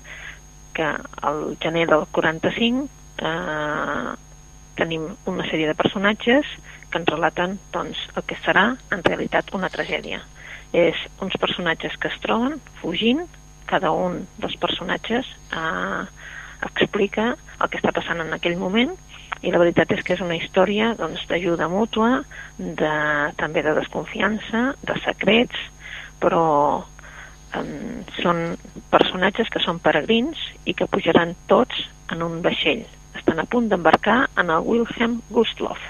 que 0.77 0.87
al 1.29 1.43
gener 1.61 1.87
del 1.91 2.07
45 2.13 2.89
eh, 3.21 4.15
tenim 4.81 5.11
una 5.29 5.45
sèrie 5.51 5.69
de 5.69 5.77
personatges 5.77 6.49
que 6.91 7.01
ens 7.01 7.13
relaten 7.13 7.59
doncs, 7.75 8.01
el 8.17 8.25
que 8.29 8.39
serà 8.45 8.71
en 8.93 9.05
realitat 9.05 9.53
una 9.57 9.69
tragèdia. 9.73 10.23
És 10.73 10.97
uns 11.25 11.37
personatges 11.41 11.97
que 12.01 12.09
es 12.13 12.17
troben 12.25 12.57
fugint, 12.81 13.27
cada 13.69 13.91
un 13.93 14.23
dels 14.41 14.57
personatges 14.63 15.29
eh, 15.53 16.03
explica 16.65 17.35
el 17.35 17.69
que 17.69 17.81
està 17.81 17.93
passant 17.93 18.23
en 18.25 18.33
aquell 18.37 18.57
moment 18.61 18.95
i 19.45 19.53
la 19.53 19.61
veritat 19.61 19.93
és 19.93 20.05
que 20.05 20.17
és 20.17 20.25
una 20.25 20.37
història 20.39 20.95
doncs, 20.97 21.27
d'ajuda 21.29 21.69
mútua, 21.69 22.23
de, 22.57 22.97
també 23.37 23.65
de 23.67 23.75
desconfiança, 23.77 24.71
de 24.81 24.97
secrets, 25.05 25.61
però 26.23 26.87
són 28.21 28.57
personatges 28.93 29.51
que 29.53 29.63
són 29.65 29.81
peregrins 29.83 30.41
i 30.65 30.75
que 30.75 30.89
pujaran 30.91 31.35
tots 31.51 31.87
en 32.13 32.23
un 32.27 32.41
vaixell. 32.45 32.85
Estan 33.17 33.41
a 33.41 33.47
punt 33.49 33.69
d'embarcar 33.71 34.27
en 34.41 34.53
el 34.53 34.67
Wilhelm 34.67 35.21
Gustloff. 35.31 35.81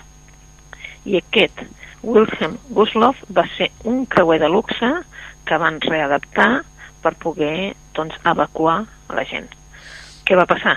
I 1.06 1.18
aquest 1.20 1.62
Wilhelm 2.02 2.56
Gustloff 2.70 3.22
va 3.36 3.46
ser 3.56 3.70
un 3.84 4.04
creuer 4.06 4.38
de 4.42 4.50
luxe 4.52 4.90
que 5.46 5.58
van 5.62 5.80
readaptar 5.82 6.50
per 7.02 7.14
poder 7.22 7.74
doncs, 7.94 8.16
evacuar 8.26 8.80
la 9.14 9.24
gent. 9.24 9.48
Què 10.26 10.36
va 10.38 10.48
passar? 10.50 10.76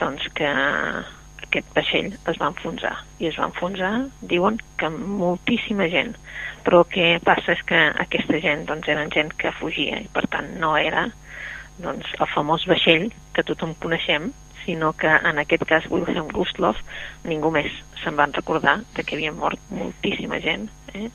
Doncs 0.00 0.28
que 0.36 0.50
aquest 1.50 1.70
vaixell 1.74 2.12
es 2.14 2.38
va 2.40 2.50
enfonsar 2.52 2.94
i 3.18 3.28
es 3.28 3.38
va 3.38 3.48
enfonsar, 3.50 3.92
diuen 4.22 4.58
que 4.78 4.90
moltíssima 4.94 5.88
gent 5.92 6.14
però 6.64 6.84
el 6.84 6.90
que 6.92 7.08
passa 7.24 7.56
és 7.56 7.64
que 7.66 7.80
aquesta 8.04 8.38
gent 8.42 8.66
doncs, 8.68 8.88
eren 8.92 9.10
gent 9.12 9.32
que 9.40 9.52
fugia 9.58 9.98
i 10.00 10.08
per 10.14 10.26
tant 10.32 10.52
no 10.62 10.76
era 10.78 11.08
doncs, 11.80 12.06
el 12.18 12.30
famós 12.34 12.66
vaixell 12.70 13.08
que 13.34 13.44
tothom 13.46 13.74
coneixem 13.82 14.30
sinó 14.64 14.92
que 14.92 15.08
en 15.08 15.40
aquest 15.40 15.64
cas 15.68 15.88
Wilhelm 15.90 16.28
Gustloff 16.36 16.82
ningú 17.24 17.50
més 17.54 17.72
se'n 18.02 18.18
van 18.18 18.34
recordar 18.36 18.78
de 18.96 19.04
que 19.04 19.16
havia 19.16 19.32
mort 19.32 19.72
moltíssima 19.72 20.38
gent 20.44 20.68
eh? 20.94 21.08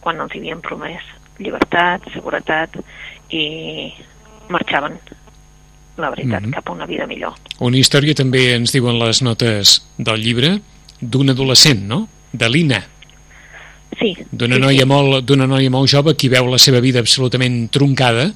quan 0.00 0.20
els 0.24 0.34
havien 0.34 0.64
promès 0.64 1.04
llibertat, 1.38 2.08
seguretat 2.14 2.78
i 3.36 3.44
marxaven, 4.48 4.96
la 5.96 6.10
veritat, 6.10 6.42
Mhm. 6.42 6.52
cap 6.52 6.68
a 6.68 6.72
una 6.72 6.86
vida 6.86 7.06
millor. 7.06 7.34
Una 7.60 7.76
història 7.78 8.14
també 8.14 8.54
ens 8.54 8.72
diuen 8.72 8.98
les 8.98 9.22
notes 9.22 9.82
del 9.98 10.20
llibre 10.22 10.60
d'un 11.00 11.30
adolescent, 11.30 11.86
no? 11.86 12.08
De 12.32 12.48
l'Ina, 12.48 12.86
Sí. 13.98 14.16
d'una 14.30 14.56
sí, 14.56 14.60
noia, 14.60 14.80
sí. 14.80 14.86
molt, 14.86 15.30
noia 15.30 15.70
molt 15.70 15.88
jove 15.88 16.14
qui 16.16 16.28
veu 16.28 16.46
la 16.50 16.58
seva 16.58 16.80
vida 16.80 16.98
absolutament 17.00 17.70
troncada 17.70 18.32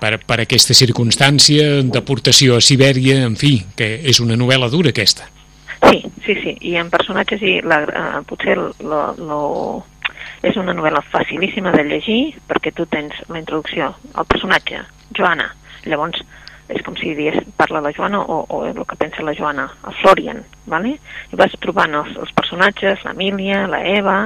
per, 0.00 0.18
per 0.24 0.40
aquesta 0.40 0.74
circumstància, 0.74 1.82
deportació 1.82 2.56
a 2.56 2.60
Sibèria, 2.60 3.24
en 3.26 3.36
fi, 3.36 3.64
que 3.76 4.00
és 4.08 4.20
una 4.20 4.36
novel·la 4.36 4.70
dura 4.70 4.90
aquesta. 4.90 5.28
Sí, 5.90 6.02
sí, 6.26 6.34
sí, 6.42 6.56
i 6.60 6.74
en 6.76 6.90
personatges 6.90 7.42
i 7.42 7.60
la, 7.62 7.82
eh, 7.84 8.22
potser 8.26 8.56
lo, 8.56 9.14
lo, 9.16 9.86
és 10.42 10.56
una 10.56 10.74
novel·la 10.74 11.02
facilíssima 11.02 11.70
de 11.72 11.84
llegir 11.84 12.34
perquè 12.48 12.72
tu 12.74 12.86
tens 12.86 13.14
la 13.28 13.38
introducció, 13.38 13.94
el 14.16 14.26
personatge, 14.26 14.82
Joana, 15.16 15.54
llavors 15.84 16.20
és 16.68 16.82
com 16.84 16.96
si 17.00 17.14
dies, 17.16 17.38
parla 17.56 17.80
la 17.84 17.92
Joana 17.96 18.20
o, 18.20 18.42
o 18.48 18.64
el 18.68 18.82
que 18.84 18.98
pensa 19.00 19.24
la 19.24 19.34
Joana, 19.34 19.68
el 19.88 19.96
Florian, 20.02 20.42
¿vale? 20.66 20.98
i 21.32 21.40
vas 21.40 21.54
trobant 21.62 21.96
els, 21.96 22.12
els 22.20 22.32
personatges, 22.36 23.04
l'Emília, 23.06 23.64
la 23.70 23.80
Eva, 23.88 24.18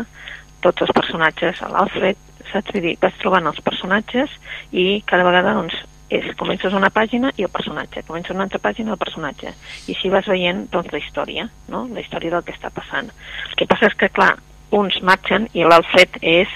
tots 0.62 0.83
els 0.83 0.92
personatges, 0.94 1.62
l'Alfred, 1.70 2.18
saps? 2.50 2.74
Vull 2.74 2.85
dir, 2.85 2.96
vas 3.02 3.16
trobant 3.22 3.46
els 3.50 3.62
personatges 3.64 4.35
i 4.72 5.02
cada 5.07 5.26
vegada 5.26 5.55
doncs, 5.59 5.78
és, 6.12 6.26
comences 6.37 6.74
una 6.76 6.90
pàgina 6.92 7.31
i 7.40 7.46
el 7.46 7.52
personatge, 7.52 8.05
comences 8.09 8.35
una 8.35 8.44
altra 8.44 8.61
pàgina 8.62 8.92
i 8.92 8.96
el 8.96 9.00
personatge, 9.00 9.55
i 9.87 9.94
així 9.94 10.11
vas 10.12 10.28
veient 10.28 10.66
doncs, 10.72 10.92
la 10.92 11.00
història, 11.00 11.46
no? 11.72 11.87
la 11.88 12.02
història 12.05 12.35
del 12.35 12.44
que 12.46 12.57
està 12.57 12.72
passant. 12.74 13.09
El 13.48 13.57
que 13.61 13.68
passa 13.70 13.88
és 13.88 13.96
que, 13.98 14.11
clar, 14.12 14.35
uns 14.76 14.98
marxen 15.05 15.48
i 15.57 15.64
l'Alfred 15.64 16.20
és, 16.20 16.52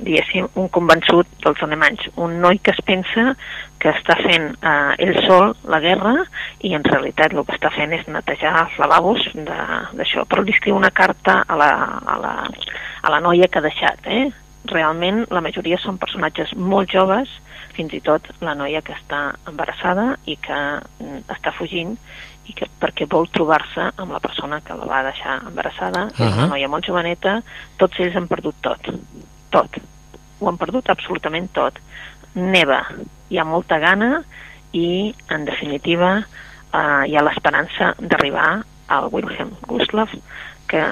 diguéssim, 0.00 0.48
un 0.60 0.68
convençut 0.72 1.28
dels 1.44 1.62
alemanys, 1.64 2.08
un 2.16 2.38
noi 2.42 2.60
que 2.64 2.72
es 2.74 2.80
pensa 2.86 3.34
que 3.80 3.92
està 3.92 4.16
fent 4.20 4.50
eh, 4.56 5.06
ell 5.06 5.16
sol 5.26 5.54
la 5.72 5.80
guerra 5.80 6.14
i 6.66 6.74
en 6.76 6.84
realitat 6.84 7.34
el 7.34 7.44
que 7.48 7.56
està 7.56 7.72
fent 7.74 7.94
és 7.96 8.06
netejar 8.08 8.54
els 8.64 8.78
lavabos 8.82 9.24
d'això, 9.34 10.26
però 10.28 10.44
li 10.44 10.54
escriu 10.56 10.76
una 10.76 10.92
carta 10.92 11.40
a 11.46 11.58
la, 11.58 11.72
a 12.04 12.18
la, 12.20 12.34
a 13.02 13.14
la 13.14 13.20
noia 13.24 13.48
que 13.48 13.60
ha 13.60 13.68
deixat, 13.68 14.06
eh? 14.06 14.28
Realment 14.70 15.24
la 15.32 15.40
majoria 15.40 15.78
són 15.80 15.96
personatges 16.00 16.52
molt 16.56 16.92
joves, 16.92 17.30
fins 17.76 17.94
i 17.96 18.02
tot 18.04 18.26
la 18.44 18.56
noia 18.58 18.82
que 18.84 18.92
està 18.92 19.30
embarassada 19.48 20.14
i 20.28 20.36
que 20.42 20.58
mm, 20.58 21.22
està 21.32 21.54
fugint 21.56 21.94
i 22.50 22.54
que 22.56 22.66
perquè 22.82 23.06
vol 23.10 23.28
trobar-se 23.32 23.90
amb 24.00 24.14
la 24.14 24.20
persona 24.22 24.60
que 24.66 24.74
la 24.76 24.88
va 24.88 25.04
deixar 25.06 25.38
embarassada, 25.46 26.08
és 26.16 26.24
Ahà. 26.26 26.36
una 26.36 26.48
noia 26.54 26.70
molt 26.72 26.88
joveneta, 26.88 27.38
tots 27.78 28.00
ells 28.02 28.16
han 28.18 28.26
perdut 28.30 28.58
tot, 28.64 28.90
tot. 29.54 29.78
Ho 30.40 30.48
han 30.48 30.58
perdut 30.60 30.90
absolutament 30.92 31.50
tot. 31.56 31.78
Neva, 32.34 32.80
hi 33.28 33.38
ha 33.38 33.46
molta 33.46 33.78
gana 33.82 34.22
i, 34.72 35.12
en 35.34 35.44
definitiva, 35.48 36.16
eh, 36.20 37.02
hi 37.10 37.16
ha 37.16 37.24
l'esperança 37.26 37.94
d'arribar 37.98 38.50
al 38.90 39.08
Wilhelm 39.12 39.54
Gustloff, 39.66 40.14
que 40.70 40.82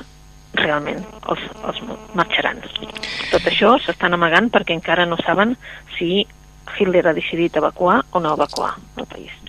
realment 0.59 1.05
els, 1.31 1.45
els 1.69 1.81
marxaran. 2.19 2.63
Tot 3.33 3.47
això 3.51 3.75
s'estan 3.83 4.17
amagant 4.17 4.51
perquè 4.55 4.75
encara 4.77 5.07
no 5.07 5.19
saben 5.21 5.55
si 5.99 6.27
Hitler 6.77 7.07
ha 7.09 7.17
decidit 7.17 7.57
evacuar 7.57 8.03
o 8.13 8.21
no 8.21 8.35
evacuar 8.35 8.75
el 8.97 9.07
país. 9.07 9.48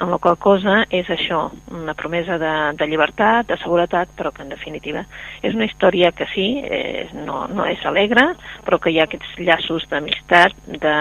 Amb 0.00 0.14
la 0.14 0.18
qual 0.22 0.38
cosa 0.40 0.78
és 0.88 1.08
això, 1.12 1.42
una 1.76 1.94
promesa 1.98 2.38
de, 2.40 2.54
de 2.78 2.86
llibertat, 2.88 3.50
de 3.50 3.58
seguretat, 3.60 4.08
però 4.16 4.32
que 4.32 4.42
en 4.46 4.52
definitiva 4.52 5.04
és 5.42 5.54
una 5.54 5.68
història 5.68 6.12
que 6.16 6.26
sí, 6.32 6.48
eh, 6.64 7.08
no, 7.26 7.44
no 7.52 7.66
és 7.68 7.84
alegre, 7.84 8.30
però 8.64 8.80
que 8.80 8.92
hi 8.94 9.00
ha 9.00 9.04
aquests 9.08 9.36
llaços 9.44 9.84
d'amistat, 9.90 10.56
de, 10.80 10.96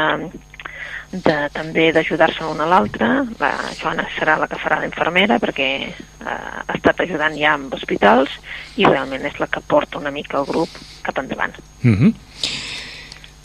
de, 1.12 1.38
també 1.56 1.90
d'ajudar-se 1.96 2.44
l'un 2.44 2.62
a 2.62 2.68
l'altre. 2.70 3.08
La 3.40 3.54
Joana 3.80 4.06
serà 4.18 4.38
la 4.40 4.50
que 4.52 4.60
farà 4.62 4.80
d'infermera 4.84 5.40
perquè 5.42 5.70
eh, 5.88 5.94
ha 6.26 6.76
estat 6.76 7.06
ajudant 7.06 7.38
ja 7.40 7.56
amb 7.56 7.74
hospitals 7.74 8.36
i 8.78 8.86
realment 8.86 9.26
és 9.26 9.40
la 9.42 9.48
que 9.48 9.64
porta 9.66 10.02
una 10.02 10.14
mica 10.14 10.40
el 10.42 10.50
grup 10.50 10.70
cap 11.06 11.18
endavant. 11.24 11.56
Mm 11.82 11.96
-hmm. 11.96 12.14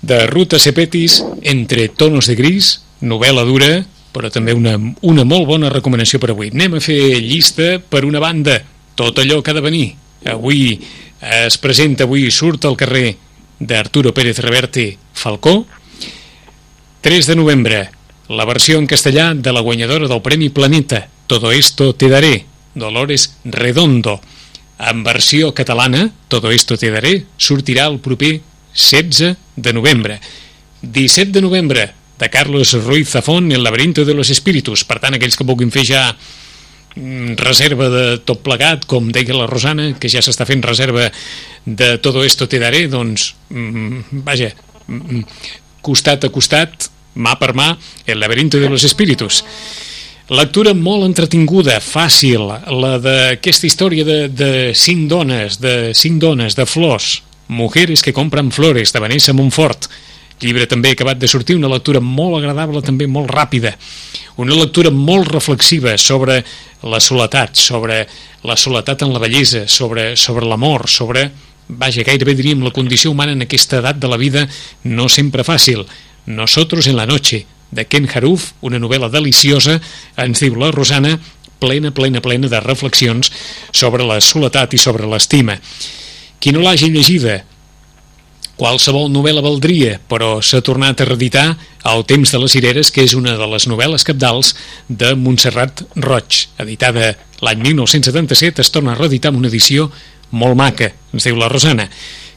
De 0.02 0.26
Ruta 0.26 0.58
Sepetis, 0.58 1.24
entre 1.42 1.88
tonos 1.88 2.26
de 2.26 2.34
gris, 2.34 2.84
novel·la 3.00 3.44
dura, 3.44 3.84
però 4.14 4.30
també 4.30 4.54
una, 4.54 4.76
una 5.02 5.24
molt 5.26 5.48
bona 5.48 5.72
recomanació 5.72 6.20
per 6.22 6.30
avui. 6.32 6.52
Anem 6.54 6.78
a 6.78 6.82
fer 6.84 7.18
llista 7.18 7.80
per 7.82 8.04
una 8.06 8.22
banda, 8.22 8.60
tot 8.94 9.18
allò 9.18 9.40
que 9.42 9.50
ha 9.50 9.58
de 9.58 9.64
venir. 9.64 9.88
Avui 10.30 10.78
es 11.20 11.58
presenta, 11.58 12.06
avui 12.06 12.30
surt 12.30 12.64
al 12.64 12.78
carrer 12.78 13.16
d'Arturo 13.58 14.14
Pérez 14.14 14.38
Reverte 14.38 14.94
Falcó. 15.12 15.64
3 17.02 17.26
de 17.26 17.36
novembre, 17.36 17.90
la 18.28 18.46
versió 18.48 18.78
en 18.78 18.86
castellà 18.86 19.34
de 19.34 19.52
la 19.52 19.60
guanyadora 19.60 20.08
del 20.08 20.22
Premi 20.22 20.48
Planeta, 20.48 21.08
Todo 21.26 21.52
esto 21.52 21.94
te 21.94 22.08
daré, 22.08 22.44
Dolores 22.74 23.38
Redondo. 23.44 24.20
En 24.78 25.02
versió 25.02 25.54
catalana, 25.54 26.12
Todo 26.28 26.50
esto 26.50 26.76
te 26.76 26.90
daré, 26.90 27.26
sortirà 27.36 27.86
el 27.88 27.98
proper 27.98 28.40
16 28.74 29.36
de 29.56 29.72
novembre. 29.72 30.20
17 30.82 31.32
de 31.32 31.40
novembre, 31.40 31.92
de 32.24 32.30
Carlos 32.30 32.72
Ruiz 32.72 33.10
Zafón, 33.10 33.52
El 33.52 33.62
laberinto 33.62 34.06
de 34.06 34.14
los 34.14 34.30
espíritus. 34.30 34.82
Per 34.88 34.96
tant, 34.96 35.12
aquells 35.12 35.36
que 35.36 35.44
vulguin 35.44 35.68
fer 35.68 35.82
ja 35.84 36.04
mm, 36.96 37.34
reserva 37.36 37.90
de 37.92 38.04
tot 38.24 38.40
plegat, 38.40 38.86
com 38.88 39.10
deia 39.12 39.36
la 39.36 39.48
Rosana, 39.50 39.90
que 40.00 40.08
ja 40.08 40.22
s'està 40.24 40.46
fent 40.48 40.64
reserva 40.64 41.10
de 41.66 41.98
Todo 42.00 42.24
esto 42.24 42.48
te 42.48 42.58
daré, 42.62 42.86
doncs, 42.88 43.34
mm, 43.50 44.22
vaja, 44.24 44.54
mm, 44.88 45.20
costat 45.84 46.24
a 46.24 46.32
costat, 46.32 46.88
mà 47.14 47.36
per 47.36 47.52
mà, 47.52 47.76
El 48.06 48.20
laberinto 48.20 48.58
de 48.58 48.70
los 48.70 48.84
espíritus. 48.84 49.44
Lectura 50.32 50.72
molt 50.72 51.04
entretinguda, 51.04 51.76
fàcil, 51.84 52.48
la 52.80 52.96
d'aquesta 52.96 53.66
història 53.66 54.04
de, 54.04 54.18
de 54.28 54.72
cinc 54.72 55.10
dones, 55.10 55.60
de 55.60 55.92
cinc 55.92 56.22
dones, 56.24 56.56
de 56.56 56.64
flors, 56.64 57.22
Mujeres 57.48 58.00
que 58.00 58.14
compren 58.14 58.50
flores, 58.50 58.94
de 58.94 59.00
Vanessa 59.00 59.34
Montfort. 59.34 59.90
Llibre 60.42 60.66
també 60.66 60.92
acabat 60.92 61.20
de 61.20 61.28
sortir, 61.30 61.56
una 61.56 61.70
lectura 61.70 62.00
molt 62.02 62.40
agradable, 62.40 62.82
també 62.82 63.06
molt 63.06 63.30
ràpida. 63.30 63.74
Una 64.42 64.56
lectura 64.58 64.90
molt 64.90 65.30
reflexiva 65.30 65.94
sobre 65.98 66.42
la 66.82 67.00
soledat, 67.00 67.54
sobre 67.56 68.02
la 68.42 68.56
soledat 68.58 69.04
en 69.06 69.14
la 69.14 69.22
bellesa, 69.22 69.64
sobre, 69.68 70.16
sobre 70.16 70.46
l'amor, 70.50 70.88
sobre, 70.90 71.28
vaja, 71.68 72.04
gairebé 72.04 72.34
diríem 72.34 72.64
la 72.66 72.74
condició 72.74 73.14
humana 73.14 73.32
en 73.32 73.46
aquesta 73.46 73.78
edat 73.78 74.02
de 74.02 74.10
la 74.10 74.18
vida 74.20 74.48
no 74.84 75.08
sempre 75.08 75.46
fàcil. 75.46 75.86
Nosotros 76.26 76.86
en 76.88 76.96
la 76.96 77.06
noche, 77.06 77.46
de 77.70 77.86
Ken 77.86 78.08
Haruf, 78.08 78.52
una 78.62 78.78
novel·la 78.78 79.10
deliciosa, 79.10 79.78
ens 80.20 80.42
diu 80.42 80.54
la 80.60 80.70
Rosana, 80.74 81.16
plena, 81.58 81.90
plena, 81.94 82.20
plena 82.20 82.48
de 82.48 82.60
reflexions 82.60 83.30
sobre 83.72 84.06
la 84.06 84.20
soledat 84.20 84.74
i 84.74 84.80
sobre 84.80 85.08
l'estima. 85.10 85.58
Qui 86.38 86.52
no 86.52 86.62
l'hagi 86.62 86.90
llegida, 86.92 87.40
qualsevol 88.58 89.10
novel·la 89.12 89.42
valdria, 89.44 89.98
però 90.10 90.38
s'ha 90.42 90.62
tornat 90.64 91.00
a 91.00 91.08
reeditar 91.08 91.54
El 91.84 92.04
temps 92.08 92.30
de 92.32 92.38
les 92.40 92.54
cireres, 92.54 92.88
que 92.88 93.02
és 93.04 93.12
una 93.12 93.34
de 93.36 93.46
les 93.50 93.66
novel·les 93.68 94.06
capdals 94.08 94.54
de 94.88 95.12
Montserrat 95.20 95.82
Roig, 96.00 96.46
editada 96.62 97.10
l'any 97.44 97.60
1977, 97.60 98.64
es 98.64 98.72
torna 98.72 98.94
a 98.94 98.98
reeditar 98.98 99.32
amb 99.32 99.42
una 99.42 99.50
edició 99.50 99.90
molt 100.32 100.56
maca, 100.56 100.94
ens 101.12 101.28
diu 101.28 101.36
la 101.36 101.50
Rosana. 101.52 101.90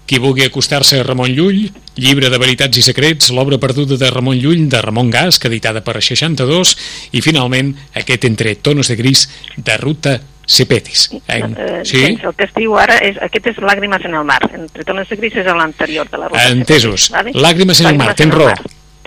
Qui 0.08 0.20
vulgui 0.24 0.44
acostar-se 0.44 1.00
a 1.00 1.04
Ramon 1.04 1.32
Llull, 1.36 1.66
llibre 2.00 2.30
de 2.32 2.40
veritats 2.40 2.80
i 2.80 2.84
secrets, 2.84 3.32
l'obra 3.32 3.60
perduda 3.60 3.98
de 4.00 4.12
Ramon 4.12 4.40
Llull, 4.40 4.68
de 4.72 4.82
Ramon 4.84 5.12
Gas, 5.12 5.40
editada 5.48 5.84
per 5.84 6.00
62, 6.02 6.76
i 7.12 7.24
finalment 7.24 7.74
aquest 7.96 8.28
entre 8.28 8.56
tonos 8.56 8.92
de 8.92 9.00
gris 9.00 9.30
de 9.56 9.78
Ruta 9.80 10.20
Cepetis. 10.48 11.10
En... 11.28 11.56
Eh, 11.60 11.82
Sí? 11.84 12.04
el 12.24 12.34
que 12.36 12.46
es 12.46 12.54
diu 12.56 12.78
ara 12.80 12.96
és, 13.04 13.18
aquest 13.22 13.48
és 13.52 13.58
Làgrimes 13.60 14.04
en 14.08 14.16
el 14.16 14.24
mar. 14.24 14.40
Entre 14.54 14.84
tones 14.88 15.10
de 15.10 15.16
gris 15.20 15.36
és 15.36 15.46
l'anterior 15.46 16.10
de 16.10 16.18
la 16.18 16.30
ruta. 16.30 16.48
Entesos. 16.50 17.10
Vale? 17.12 17.32
Làgrimes 17.36 17.82
en 17.82 17.88
el 17.92 17.98
mar, 18.00 18.14
tens 18.16 18.34
raó. 18.34 18.54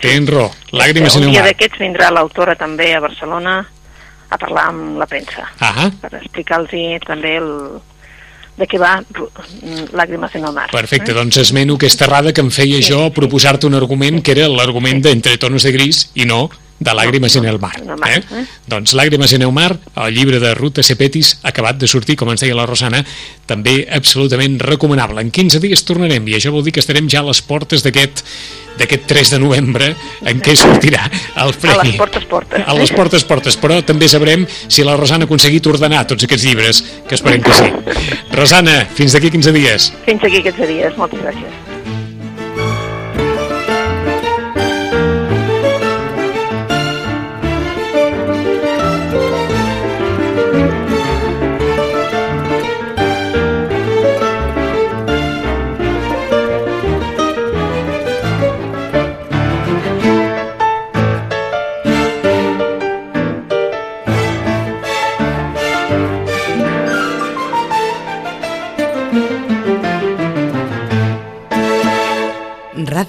Tens 0.01 0.29
raó. 0.31 0.51
Làgrimes 0.73 1.17
en 1.17 1.23
un 1.23 1.29
el 1.29 1.35
dia 1.35 1.43
mar. 1.43 1.51
d'aquests 1.51 1.79
vindrà 1.81 2.11
l'autora 2.13 2.55
també 2.57 2.95
a 2.95 3.01
Barcelona 3.01 3.59
a 4.31 4.39
parlar 4.39 4.69
amb 4.71 4.97
la 5.01 5.07
premsa 5.11 5.49
Ah, 5.59 5.91
per 6.01 6.13
explicar-los 6.21 6.71
també 7.05 7.37
el, 7.41 7.49
de 8.57 8.67
què 8.69 8.79
va 8.79 9.03
Làgrimes 9.93 10.35
en 10.37 10.45
el 10.47 10.53
mar. 10.53 10.69
perfecte. 10.71 11.13
Doncs 11.13 11.37
esmeno 11.39 11.75
aquesta 11.75 12.05
errada 12.05 12.33
que 12.33 12.41
em 12.41 12.51
feia 12.51 12.81
jo 12.81 13.07
a 13.07 13.11
proposar-te 13.11 13.67
un 13.67 13.75
argument 13.75 14.23
que 14.23 14.33
era 14.33 14.47
l'argument 14.49 15.01
d'entre 15.03 15.37
tonos 15.39 15.63
de 15.65 15.73
gris 15.73 16.11
i 16.15 16.25
no 16.27 16.49
de 16.81 16.95
Làgrimes 16.97 17.37
en 17.37 17.45
el 17.45 17.59
mar. 17.61 17.75
en 17.81 17.91
el 17.91 17.99
mar, 17.99 18.11
Eh? 18.11 18.23
eh? 18.33 18.45
Doncs 18.67 18.95
Làgrimes 18.97 19.33
en 19.37 19.43
el 19.43 19.53
mar, 19.53 19.79
el 19.97 20.15
llibre 20.15 20.41
de 20.41 20.55
Ruta 20.55 20.83
Cepetis, 20.83 21.39
acabat 21.43 21.77
de 21.79 21.87
sortir, 21.87 22.17
com 22.17 22.31
ens 22.33 22.41
deia 22.41 22.57
la 22.57 22.65
Rosana, 22.67 23.05
també 23.47 23.87
absolutament 23.93 24.59
recomanable. 24.59 25.21
En 25.21 25.31
15 25.31 25.61
dies 25.61 25.85
tornarem 25.85 26.27
i 26.29 26.35
això 26.39 26.51
vol 26.51 26.65
dir 26.65 26.73
que 26.73 26.81
estarem 26.81 27.09
ja 27.09 27.21
a 27.21 27.29
les 27.29 27.43
portes 27.43 27.85
d'aquest 27.85 28.25
d'aquest 28.81 29.03
3 29.11 29.31
de 29.35 29.39
novembre 29.43 29.95
en 30.25 30.41
què 30.41 30.55
sortirà 30.57 31.03
el 31.45 31.53
premi. 31.61 31.77
A 31.77 31.85
les 31.85 31.97
portes, 31.99 32.25
portes. 32.25 32.63
A 32.65 32.75
les 32.79 32.93
portes, 32.97 33.25
portes, 33.29 33.59
però 33.61 33.83
també 33.85 34.09
sabrem 34.09 34.47
si 34.69 34.83
la 34.87 34.97
Rosana 34.97 35.27
ha 35.27 35.29
aconseguit 35.29 35.67
ordenar 35.67 36.07
tots 36.07 36.25
aquests 36.25 36.47
llibres, 36.49 36.81
que 37.07 37.15
esperem 37.19 37.43
que 37.43 37.53
sí. 37.53 37.69
Rosana, 38.39 38.87
fins 38.95 39.13
d'aquí 39.13 39.29
15 39.37 39.53
dies. 39.53 39.93
Fins 40.07 40.25
aquí 40.25 40.41
aquests 40.41 40.65
dies. 40.71 40.97
Moltes 40.97 41.21
gràcies. 41.21 41.70